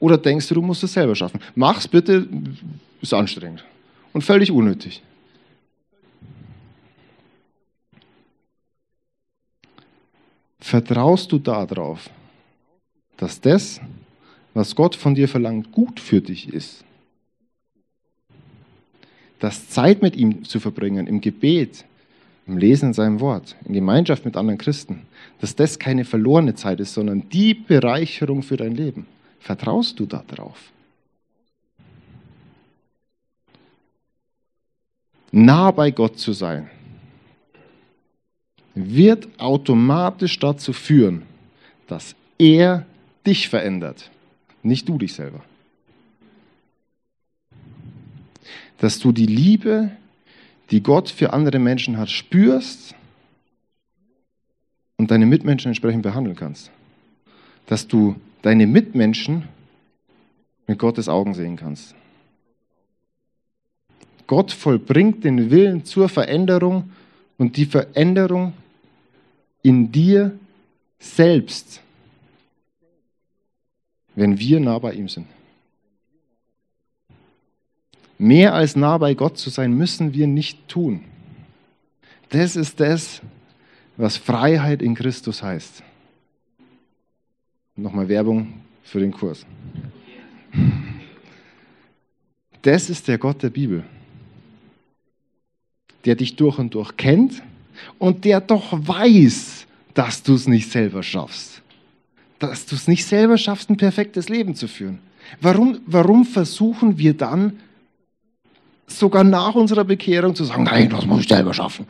Oder 0.00 0.18
denkst 0.18 0.48
du, 0.48 0.54
du 0.54 0.60
musst 0.60 0.82
es 0.82 0.92
selber 0.92 1.16
schaffen? 1.16 1.40
Mach's 1.54 1.88
bitte, 1.88 2.28
ist 3.00 3.14
anstrengend 3.14 3.64
und 4.12 4.20
völlig 4.20 4.50
unnötig. 4.50 5.00
Vertraust 10.60 11.32
du 11.32 11.38
darauf, 11.38 12.10
dass 13.16 13.40
das, 13.40 13.80
was 14.52 14.76
Gott 14.76 14.94
von 14.94 15.14
dir 15.14 15.26
verlangt, 15.26 15.72
gut 15.72 15.98
für 15.98 16.20
dich 16.20 16.50
ist? 16.50 16.84
Dass 19.38 19.70
Zeit 19.70 20.02
mit 20.02 20.16
ihm 20.16 20.44
zu 20.44 20.60
verbringen, 20.60 21.06
im 21.06 21.22
Gebet, 21.22 21.86
im 22.46 22.58
Lesen 22.58 22.88
in 22.88 22.92
seinem 22.92 23.20
Wort, 23.20 23.56
in 23.64 23.72
Gemeinschaft 23.72 24.24
mit 24.24 24.36
anderen 24.36 24.58
Christen, 24.58 25.02
dass 25.40 25.56
das 25.56 25.78
keine 25.78 26.04
verlorene 26.04 26.54
Zeit 26.54 26.80
ist, 26.80 26.94
sondern 26.94 27.28
die 27.30 27.54
Bereicherung 27.54 28.42
für 28.42 28.56
dein 28.56 28.74
Leben. 28.74 29.06
Vertraust 29.40 29.98
du 29.98 30.06
darauf? 30.06 30.58
Nah 35.32 35.70
bei 35.70 35.90
Gott 35.90 36.18
zu 36.18 36.32
sein, 36.32 36.70
wird 38.74 39.28
automatisch 39.38 40.38
dazu 40.38 40.72
führen, 40.72 41.22
dass 41.86 42.14
er 42.38 42.86
dich 43.26 43.48
verändert, 43.48 44.10
nicht 44.62 44.88
du 44.88 44.98
dich 44.98 45.12
selber. 45.14 45.42
Dass 48.78 48.98
du 48.98 49.12
die 49.12 49.26
Liebe 49.26 49.90
die 50.74 50.82
Gott 50.82 51.08
für 51.08 51.32
andere 51.32 51.60
Menschen 51.60 51.98
hat, 51.98 52.10
spürst 52.10 52.96
und 54.96 55.08
deine 55.12 55.24
Mitmenschen 55.24 55.68
entsprechend 55.68 56.02
behandeln 56.02 56.34
kannst. 56.34 56.72
Dass 57.66 57.86
du 57.86 58.16
deine 58.42 58.66
Mitmenschen 58.66 59.44
mit 60.66 60.80
Gottes 60.80 61.08
Augen 61.08 61.32
sehen 61.34 61.54
kannst. 61.54 61.94
Gott 64.26 64.50
vollbringt 64.50 65.22
den 65.22 65.52
Willen 65.52 65.84
zur 65.84 66.08
Veränderung 66.08 66.90
und 67.38 67.56
die 67.56 67.66
Veränderung 67.66 68.52
in 69.62 69.92
dir 69.92 70.36
selbst, 70.98 71.82
wenn 74.16 74.40
wir 74.40 74.58
nah 74.58 74.80
bei 74.80 74.94
ihm 74.94 75.08
sind. 75.08 75.28
Mehr 78.18 78.54
als 78.54 78.76
nah 78.76 78.98
bei 78.98 79.14
Gott 79.14 79.38
zu 79.38 79.50
sein, 79.50 79.72
müssen 79.72 80.14
wir 80.14 80.26
nicht 80.26 80.68
tun. 80.68 81.00
Das 82.30 82.56
ist 82.56 82.80
das, 82.80 83.20
was 83.96 84.16
Freiheit 84.16 84.82
in 84.82 84.94
Christus 84.94 85.42
heißt. 85.42 85.82
Nochmal 87.76 88.08
Werbung 88.08 88.54
für 88.82 89.00
den 89.00 89.12
Kurs. 89.12 89.44
Das 92.62 92.88
ist 92.88 93.08
der 93.08 93.18
Gott 93.18 93.42
der 93.42 93.50
Bibel, 93.50 93.84
der 96.04 96.14
dich 96.14 96.36
durch 96.36 96.58
und 96.58 96.74
durch 96.74 96.96
kennt 96.96 97.42
und 97.98 98.24
der 98.24 98.40
doch 98.40 98.72
weiß, 98.72 99.66
dass 99.92 100.22
du 100.22 100.34
es 100.34 100.48
nicht 100.48 100.70
selber 100.70 101.02
schaffst. 101.02 101.62
Dass 102.38 102.66
du 102.66 102.74
es 102.74 102.88
nicht 102.88 103.04
selber 103.04 103.38
schaffst, 103.38 103.70
ein 103.70 103.76
perfektes 103.76 104.28
Leben 104.28 104.54
zu 104.54 104.68
führen. 104.68 104.98
Warum, 105.40 105.80
warum 105.86 106.24
versuchen 106.24 106.98
wir 106.98 107.14
dann, 107.14 107.58
sogar 108.86 109.24
nach 109.24 109.54
unserer 109.54 109.84
Bekehrung 109.84 110.34
zu 110.34 110.44
sagen, 110.44 110.64
nein, 110.64 110.90
das 110.90 111.06
muss 111.06 111.20
ich 111.20 111.28
selber 111.28 111.54
schaffen. 111.54 111.86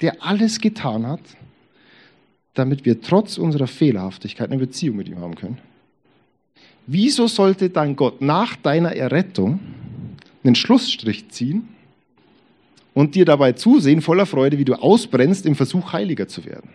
Der 0.00 0.22
alles 0.22 0.60
getan 0.60 1.06
hat, 1.06 1.20
damit 2.54 2.84
wir 2.84 3.00
trotz 3.00 3.38
unserer 3.38 3.66
Fehlerhaftigkeit 3.66 4.50
eine 4.50 4.58
Beziehung 4.58 4.96
mit 4.96 5.08
ihm 5.08 5.20
haben 5.20 5.34
können. 5.34 5.58
Wieso 6.86 7.28
sollte 7.28 7.70
dann 7.70 7.94
Gott 7.96 8.20
nach 8.20 8.56
deiner 8.56 8.94
Errettung 8.94 9.60
einen 10.42 10.56
Schlussstrich 10.56 11.30
ziehen 11.30 11.68
und 12.94 13.14
dir 13.14 13.24
dabei 13.24 13.52
zusehen, 13.52 14.02
voller 14.02 14.26
Freude, 14.26 14.58
wie 14.58 14.64
du 14.64 14.74
ausbrennst 14.74 15.46
im 15.46 15.54
Versuch, 15.54 15.92
heiliger 15.92 16.26
zu 16.26 16.44
werden? 16.44 16.70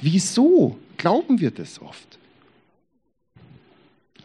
Wieso 0.00 0.76
glauben 0.96 1.40
wir 1.40 1.50
das 1.50 1.80
oft? 1.80 2.18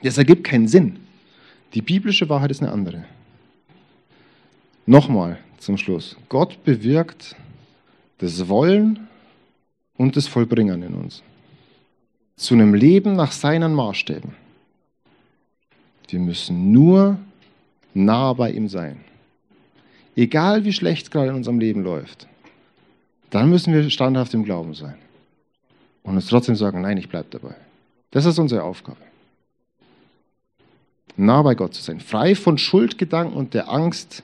Das 0.03 0.17
ergibt 0.17 0.43
keinen 0.43 0.67
Sinn. 0.67 0.99
Die 1.73 1.81
biblische 1.81 2.29
Wahrheit 2.29 2.51
ist 2.51 2.61
eine 2.61 2.71
andere. 2.71 3.05
Nochmal 4.85 5.39
zum 5.57 5.77
Schluss. 5.77 6.17
Gott 6.29 6.63
bewirkt 6.63 7.35
das 8.19 8.47
Wollen 8.47 9.07
und 9.97 10.15
das 10.15 10.27
Vollbringen 10.27 10.83
in 10.83 10.93
uns. 10.93 11.23
Zu 12.35 12.53
einem 12.53 12.73
Leben 12.73 13.15
nach 13.15 13.31
seinen 13.31 13.73
Maßstäben. 13.73 14.35
Wir 16.09 16.19
müssen 16.19 16.71
nur 16.71 17.17
nah 17.93 18.33
bei 18.33 18.51
ihm 18.51 18.67
sein. 18.67 18.97
Egal 20.15 20.63
wie 20.63 20.73
schlecht 20.73 21.09
gerade 21.09 21.29
in 21.29 21.35
unserem 21.35 21.59
Leben 21.59 21.83
läuft, 21.83 22.27
dann 23.31 23.49
müssen 23.49 23.73
wir 23.73 23.89
standhaft 23.89 24.33
im 24.35 24.43
Glauben 24.43 24.75
sein. 24.75 24.95
Und 26.03 26.15
uns 26.15 26.27
trotzdem 26.27 26.55
sagen, 26.55 26.81
nein, 26.81 26.97
ich 26.97 27.09
bleibe 27.09 27.29
dabei. 27.31 27.55
Das 28.11 28.25
ist 28.25 28.37
unsere 28.37 28.61
Aufgabe. 28.63 28.99
Nah 31.15 31.41
bei 31.41 31.55
Gott 31.55 31.73
zu 31.73 31.81
sein. 31.81 31.99
Frei 31.99 32.35
von 32.35 32.57
Schuldgedanken 32.57 33.35
und 33.35 33.53
der 33.53 33.69
Angst, 33.69 34.23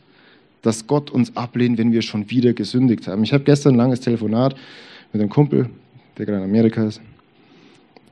dass 0.61 0.87
Gott 0.87 1.11
uns 1.11 1.35
ablehnt, 1.37 1.77
wenn 1.77 1.91
wir 1.91 2.01
schon 2.01 2.29
wieder 2.29 2.53
gesündigt 2.53 3.07
haben. 3.07 3.23
Ich 3.23 3.33
habe 3.33 3.43
gestern 3.43 3.75
ein 3.75 3.77
langes 3.77 4.01
Telefonat 4.01 4.55
mit 5.13 5.21
einem 5.21 5.29
Kumpel, 5.29 5.69
der 6.17 6.25
gerade 6.25 6.39
in 6.39 6.49
Amerika 6.49 6.85
ist, 6.85 7.01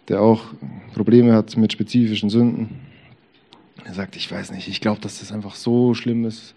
der 0.08 0.22
auch 0.22 0.44
Probleme 0.94 1.34
hat 1.34 1.58
mit 1.58 1.74
spezifischen 1.74 2.30
Sünden. 2.30 2.70
Er 3.84 3.94
sagt, 3.94 4.16
ich 4.16 4.32
weiß 4.32 4.52
nicht, 4.52 4.68
ich 4.68 4.82
glaube, 4.82 5.02
dass 5.02 5.20
das 5.20 5.32
einfach 5.32 5.56
so 5.56 5.94
schlimm 5.94 6.26
ist 6.26 6.56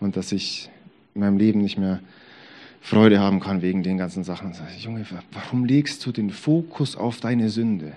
und 0.00 0.16
dass 0.16 0.32
ich 0.32 0.70
in 1.14 1.20
meinem 1.20 1.38
Leben 1.38 1.60
nicht 1.60 1.78
mehr 1.78 2.00
Freude 2.80 3.20
haben 3.20 3.40
kann 3.40 3.62
wegen 3.62 3.82
den 3.82 3.98
ganzen 3.98 4.24
Sachen. 4.24 4.54
Sag 4.54 4.68
ich, 4.76 4.84
Junge, 4.84 5.04
warum 5.32 5.64
legst 5.64 6.04
du 6.06 6.12
den 6.12 6.30
Fokus 6.30 6.96
auf 6.96 7.20
deine 7.20 7.50
Sünde? 7.50 7.92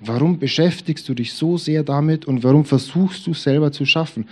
Warum 0.00 0.38
beschäftigst 0.38 1.08
du 1.08 1.14
dich 1.14 1.32
so 1.32 1.56
sehr 1.56 1.82
damit 1.82 2.24
und 2.24 2.42
warum 2.42 2.64
versuchst 2.64 3.26
du 3.26 3.30
es 3.30 3.42
selber 3.42 3.72
zu 3.72 3.86
schaffen? 3.86 4.28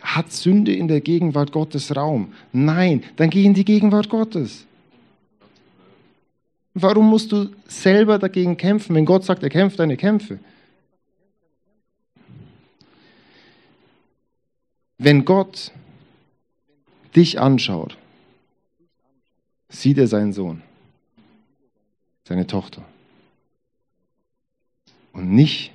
Hat 0.00 0.30
Sünde 0.30 0.72
in 0.72 0.88
der 0.88 1.00
Gegenwart 1.00 1.52
Gottes 1.52 1.94
Raum? 1.96 2.32
Nein, 2.52 3.02
dann 3.16 3.30
geh 3.30 3.44
in 3.44 3.54
die 3.54 3.64
Gegenwart 3.64 4.08
Gottes. 4.08 4.66
Warum 6.74 7.10
musst 7.10 7.32
du 7.32 7.50
selber 7.66 8.18
dagegen 8.18 8.56
kämpfen, 8.56 8.94
wenn 8.94 9.04
Gott 9.04 9.24
sagt, 9.24 9.42
er 9.42 9.48
kämpft 9.48 9.80
deine 9.80 9.96
Kämpfe? 9.96 10.38
Wenn 14.98 15.24
Gott 15.24 15.72
dich 17.16 17.40
anschaut, 17.40 17.96
sieht 19.68 19.98
er 19.98 20.06
seinen 20.06 20.32
Sohn, 20.32 20.62
seine 22.24 22.46
Tochter. 22.46 22.84
Und 25.18 25.32
nicht 25.32 25.72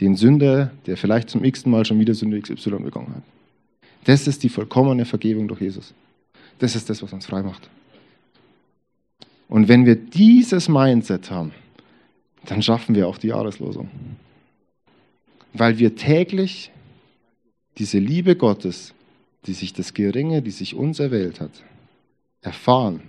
den 0.00 0.16
Sünder, 0.16 0.72
der 0.86 0.96
vielleicht 0.96 1.28
zum 1.28 1.44
x 1.44 1.66
Mal 1.66 1.84
schon 1.84 2.00
wieder 2.00 2.14
Sünde 2.14 2.40
XY 2.40 2.78
begangen 2.78 3.14
hat. 3.14 3.22
Das 4.04 4.26
ist 4.26 4.42
die 4.42 4.48
vollkommene 4.48 5.04
Vergebung 5.04 5.48
durch 5.48 5.60
Jesus. 5.60 5.92
Das 6.58 6.74
ist 6.74 6.88
das, 6.88 7.02
was 7.02 7.12
uns 7.12 7.26
frei 7.26 7.42
macht. 7.42 7.68
Und 9.50 9.68
wenn 9.68 9.84
wir 9.84 9.96
dieses 9.96 10.70
Mindset 10.70 11.30
haben, 11.30 11.52
dann 12.46 12.62
schaffen 12.62 12.94
wir 12.94 13.06
auch 13.06 13.18
die 13.18 13.26
Jahreslosung. 13.26 13.90
Weil 15.52 15.78
wir 15.78 15.94
täglich 15.94 16.70
diese 17.76 17.98
Liebe 17.98 18.34
Gottes, 18.34 18.94
die 19.44 19.52
sich 19.52 19.74
das 19.74 19.92
Geringe, 19.92 20.40
die 20.40 20.52
sich 20.52 20.74
uns 20.74 21.00
erwählt 21.00 21.40
hat, 21.40 21.62
erfahren, 22.40 23.00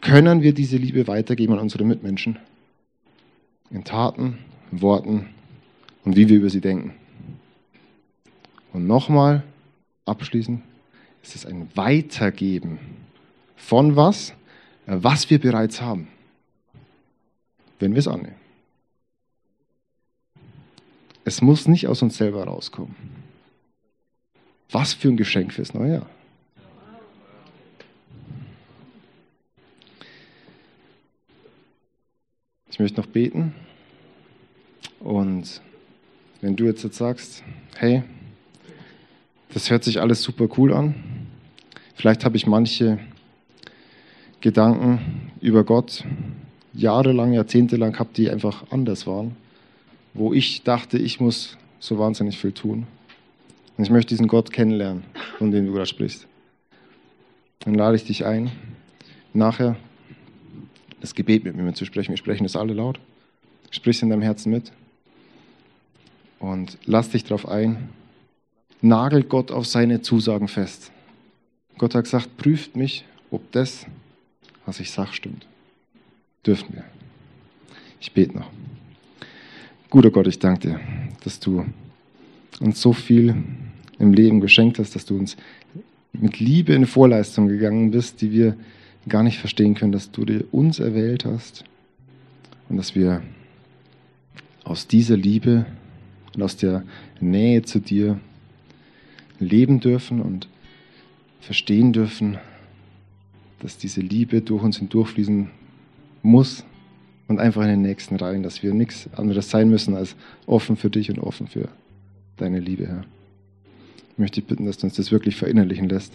können 0.00 0.40
wir 0.40 0.54
diese 0.54 0.78
Liebe 0.78 1.06
weitergeben 1.06 1.52
an 1.52 1.58
unsere 1.58 1.84
Mitmenschen. 1.84 2.38
In 3.70 3.84
Taten, 3.84 4.38
in 4.72 4.82
Worten 4.82 5.30
und 6.04 6.16
wie 6.16 6.28
wir 6.28 6.36
über 6.36 6.50
sie 6.50 6.60
denken. 6.60 6.94
Und 8.72 8.86
nochmal 8.86 9.42
abschließend, 10.04 10.62
es 11.22 11.34
ist 11.34 11.46
ein 11.46 11.68
Weitergeben 11.74 12.78
von 13.56 13.96
was? 13.96 14.34
Was 14.86 15.30
wir 15.30 15.38
bereits 15.38 15.80
haben, 15.80 16.08
wenn 17.78 17.92
wir 17.92 18.00
es 18.00 18.08
annehmen. 18.08 18.34
Es 21.24 21.42
muss 21.42 21.68
nicht 21.68 21.86
aus 21.86 22.02
uns 22.02 22.16
selber 22.16 22.44
rauskommen. 22.44 22.96
Was 24.70 24.94
für 24.94 25.08
ein 25.08 25.16
Geschenk 25.16 25.52
fürs 25.52 25.74
neue 25.74 25.92
Jahr. 25.92 26.10
Ich 32.69 32.69
möchte 32.80 33.00
noch 33.00 33.06
beten. 33.06 33.54
Und 34.98 35.60
wenn 36.40 36.56
du 36.56 36.64
jetzt, 36.64 36.82
jetzt 36.82 36.96
sagst, 36.96 37.42
hey, 37.76 38.02
das 39.52 39.70
hört 39.70 39.84
sich 39.84 40.00
alles 40.00 40.22
super 40.22 40.48
cool 40.56 40.72
an, 40.72 40.94
vielleicht 41.94 42.24
habe 42.24 42.36
ich 42.36 42.46
manche 42.46 42.98
Gedanken 44.40 45.30
über 45.40 45.64
Gott 45.64 46.04
jahrelang, 46.72 47.32
jahrzehntelang 47.32 47.92
gehabt, 47.92 48.16
die 48.16 48.30
einfach 48.30 48.64
anders 48.70 49.06
waren, 49.06 49.36
wo 50.14 50.32
ich 50.32 50.62
dachte, 50.62 50.98
ich 50.98 51.20
muss 51.20 51.58
so 51.78 51.98
wahnsinnig 51.98 52.38
viel 52.38 52.52
tun. 52.52 52.86
Und 53.76 53.84
ich 53.84 53.90
möchte 53.90 54.10
diesen 54.10 54.28
Gott 54.28 54.52
kennenlernen, 54.52 55.04
von 55.38 55.50
dem 55.50 55.66
du 55.66 55.72
gerade 55.72 55.86
sprichst. 55.86 56.26
Dann 57.60 57.74
lade 57.74 57.96
ich 57.96 58.04
dich 58.04 58.24
ein, 58.24 58.50
nachher 59.32 59.76
das 61.00 61.14
Gebet 61.14 61.44
mit 61.44 61.56
mir 61.56 61.72
zu 61.72 61.84
sprechen. 61.84 62.10
Wir 62.10 62.16
sprechen 62.16 62.44
das 62.44 62.56
alle 62.56 62.74
laut. 62.74 63.00
Sprich 63.70 63.96
es 63.96 64.02
in 64.02 64.10
deinem 64.10 64.22
Herzen 64.22 64.50
mit. 64.50 64.72
Und 66.38 66.78
lass 66.84 67.10
dich 67.10 67.24
darauf 67.24 67.48
ein. 67.48 67.88
Nagel 68.82 69.22
Gott 69.24 69.50
auf 69.50 69.66
seine 69.66 70.02
Zusagen 70.02 70.48
fest. 70.48 70.90
Gott 71.78 71.94
hat 71.94 72.04
gesagt, 72.04 72.36
prüft 72.36 72.76
mich, 72.76 73.04
ob 73.30 73.52
das, 73.52 73.86
was 74.66 74.80
ich 74.80 74.90
sage, 74.90 75.12
stimmt. 75.12 75.46
Dürfen 76.46 76.74
wir. 76.74 76.84
Ich 78.00 78.12
bete 78.12 78.36
noch. 78.38 78.50
Guter 79.90 80.10
Gott, 80.10 80.26
ich 80.26 80.38
danke 80.38 80.68
dir, 80.68 80.80
dass 81.24 81.40
du 81.40 81.64
uns 82.60 82.80
so 82.80 82.92
viel 82.92 83.34
im 83.98 84.12
Leben 84.12 84.40
geschenkt 84.40 84.78
hast, 84.78 84.94
dass 84.94 85.04
du 85.04 85.18
uns 85.18 85.36
mit 86.12 86.40
Liebe 86.40 86.72
in 86.72 86.86
Vorleistung 86.86 87.48
gegangen 87.48 87.90
bist, 87.90 88.20
die 88.20 88.32
wir 88.32 88.56
gar 89.08 89.22
nicht 89.22 89.38
verstehen 89.38 89.74
können, 89.74 89.92
dass 89.92 90.10
du 90.10 90.24
uns 90.52 90.78
erwählt 90.78 91.24
hast 91.24 91.64
und 92.68 92.76
dass 92.76 92.94
wir 92.94 93.22
aus 94.64 94.86
dieser 94.86 95.16
Liebe 95.16 95.66
und 96.34 96.42
aus 96.42 96.56
der 96.56 96.84
Nähe 97.20 97.62
zu 97.62 97.80
dir 97.80 98.20
leben 99.38 99.80
dürfen 99.80 100.20
und 100.20 100.48
verstehen 101.40 101.92
dürfen, 101.92 102.38
dass 103.60 103.78
diese 103.78 104.00
Liebe 104.00 104.42
durch 104.42 104.62
uns 104.62 104.78
hindurchfließen 104.78 105.50
muss 106.22 106.64
und 107.28 107.40
einfach 107.40 107.62
in 107.62 107.68
den 107.68 107.82
nächsten 107.82 108.16
Reihen, 108.16 108.42
dass 108.42 108.62
wir 108.62 108.74
nichts 108.74 109.08
anderes 109.14 109.50
sein 109.50 109.70
müssen 109.70 109.96
als 109.96 110.14
offen 110.46 110.76
für 110.76 110.90
dich 110.90 111.10
und 111.10 111.18
offen 111.18 111.46
für 111.46 111.68
deine 112.36 112.60
Liebe, 112.60 112.86
Herr. 112.86 113.04
Ich 114.12 114.18
möchte 114.18 114.40
dich 114.40 114.48
bitten, 114.48 114.66
dass 114.66 114.78
du 114.78 114.86
uns 114.86 114.96
das 114.96 115.10
wirklich 115.10 115.36
verinnerlichen 115.36 115.88
lässt, 115.88 116.12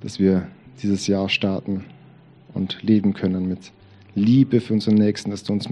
dass 0.00 0.18
wir 0.18 0.48
dieses 0.82 1.06
Jahr 1.06 1.28
starten 1.28 1.84
und 2.52 2.82
leben 2.82 3.14
können 3.14 3.48
mit 3.48 3.72
Liebe 4.14 4.60
für 4.60 4.74
unseren 4.74 4.94
Nächsten, 4.94 5.30
dass 5.30 5.42
du 5.42 5.52
uns 5.52 5.68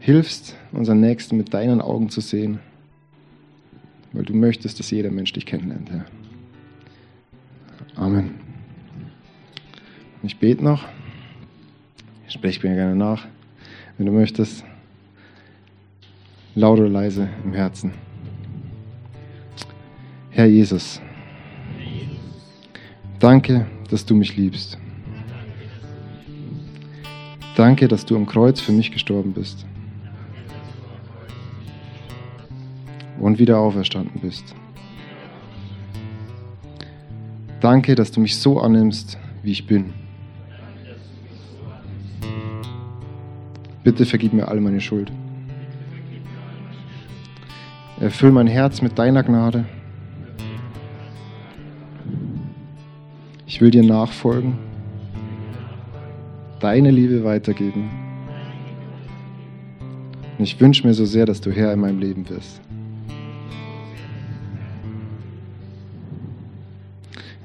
hilfst, 0.00 0.56
unseren 0.72 1.00
Nächsten 1.00 1.36
mit 1.36 1.54
deinen 1.54 1.80
Augen 1.80 2.10
zu 2.10 2.20
sehen, 2.20 2.58
weil 4.12 4.24
du 4.24 4.34
möchtest, 4.34 4.78
dass 4.78 4.90
jeder 4.90 5.10
Mensch 5.10 5.32
dich 5.32 5.46
kennenlernt, 5.46 5.90
Herr. 5.90 6.06
Amen. 7.96 8.34
Ich 10.22 10.38
bete 10.38 10.62
noch. 10.62 10.84
Ich 12.26 12.34
spreche 12.34 12.66
mir 12.66 12.74
gerne 12.74 12.96
nach, 12.96 13.26
wenn 13.96 14.06
du 14.06 14.12
möchtest. 14.12 14.64
Laut 16.54 16.78
oder 16.78 16.88
leise 16.88 17.28
im 17.44 17.52
Herzen. 17.52 17.92
Herr 20.30 20.46
Jesus, 20.46 21.00
danke, 23.18 23.66
dass 23.86 24.06
du 24.06 24.14
mich 24.14 24.36
liebst. 24.36 24.78
Danke, 27.56 27.88
dass 27.88 28.04
du 28.04 28.16
am 28.16 28.26
Kreuz 28.26 28.60
für 28.60 28.72
mich 28.72 28.92
gestorben 28.92 29.32
bist. 29.32 29.64
Und 33.18 33.38
wieder 33.38 33.58
auferstanden 33.58 34.20
bist. 34.20 34.54
Danke, 37.60 37.94
dass 37.94 38.12
du 38.12 38.20
mich 38.20 38.36
so 38.36 38.60
annimmst, 38.60 39.18
wie 39.42 39.52
ich 39.52 39.66
bin. 39.66 39.94
Bitte 43.82 44.04
vergib 44.04 44.32
mir 44.32 44.48
all 44.48 44.60
meine 44.60 44.80
Schuld. 44.80 45.10
Erfüll 48.00 48.32
mein 48.32 48.46
Herz 48.46 48.82
mit 48.82 48.98
deiner 48.98 49.22
Gnade. 49.22 49.64
Ich 53.56 53.62
will 53.62 53.70
dir 53.70 53.82
nachfolgen 53.82 54.58
deine 56.60 56.90
Liebe 56.90 57.24
weitergeben. 57.24 57.88
Und 60.36 60.44
ich 60.44 60.60
wünsche 60.60 60.86
mir 60.86 60.92
so 60.92 61.06
sehr, 61.06 61.24
dass 61.24 61.40
du 61.40 61.50
Herr 61.50 61.72
in 61.72 61.80
meinem 61.80 61.98
Leben 61.98 62.28
wirst. 62.28 62.60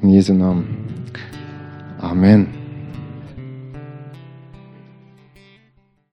In 0.02 0.10
Jesu 0.10 0.34
Namen. 0.34 0.90
Amen. 2.02 2.61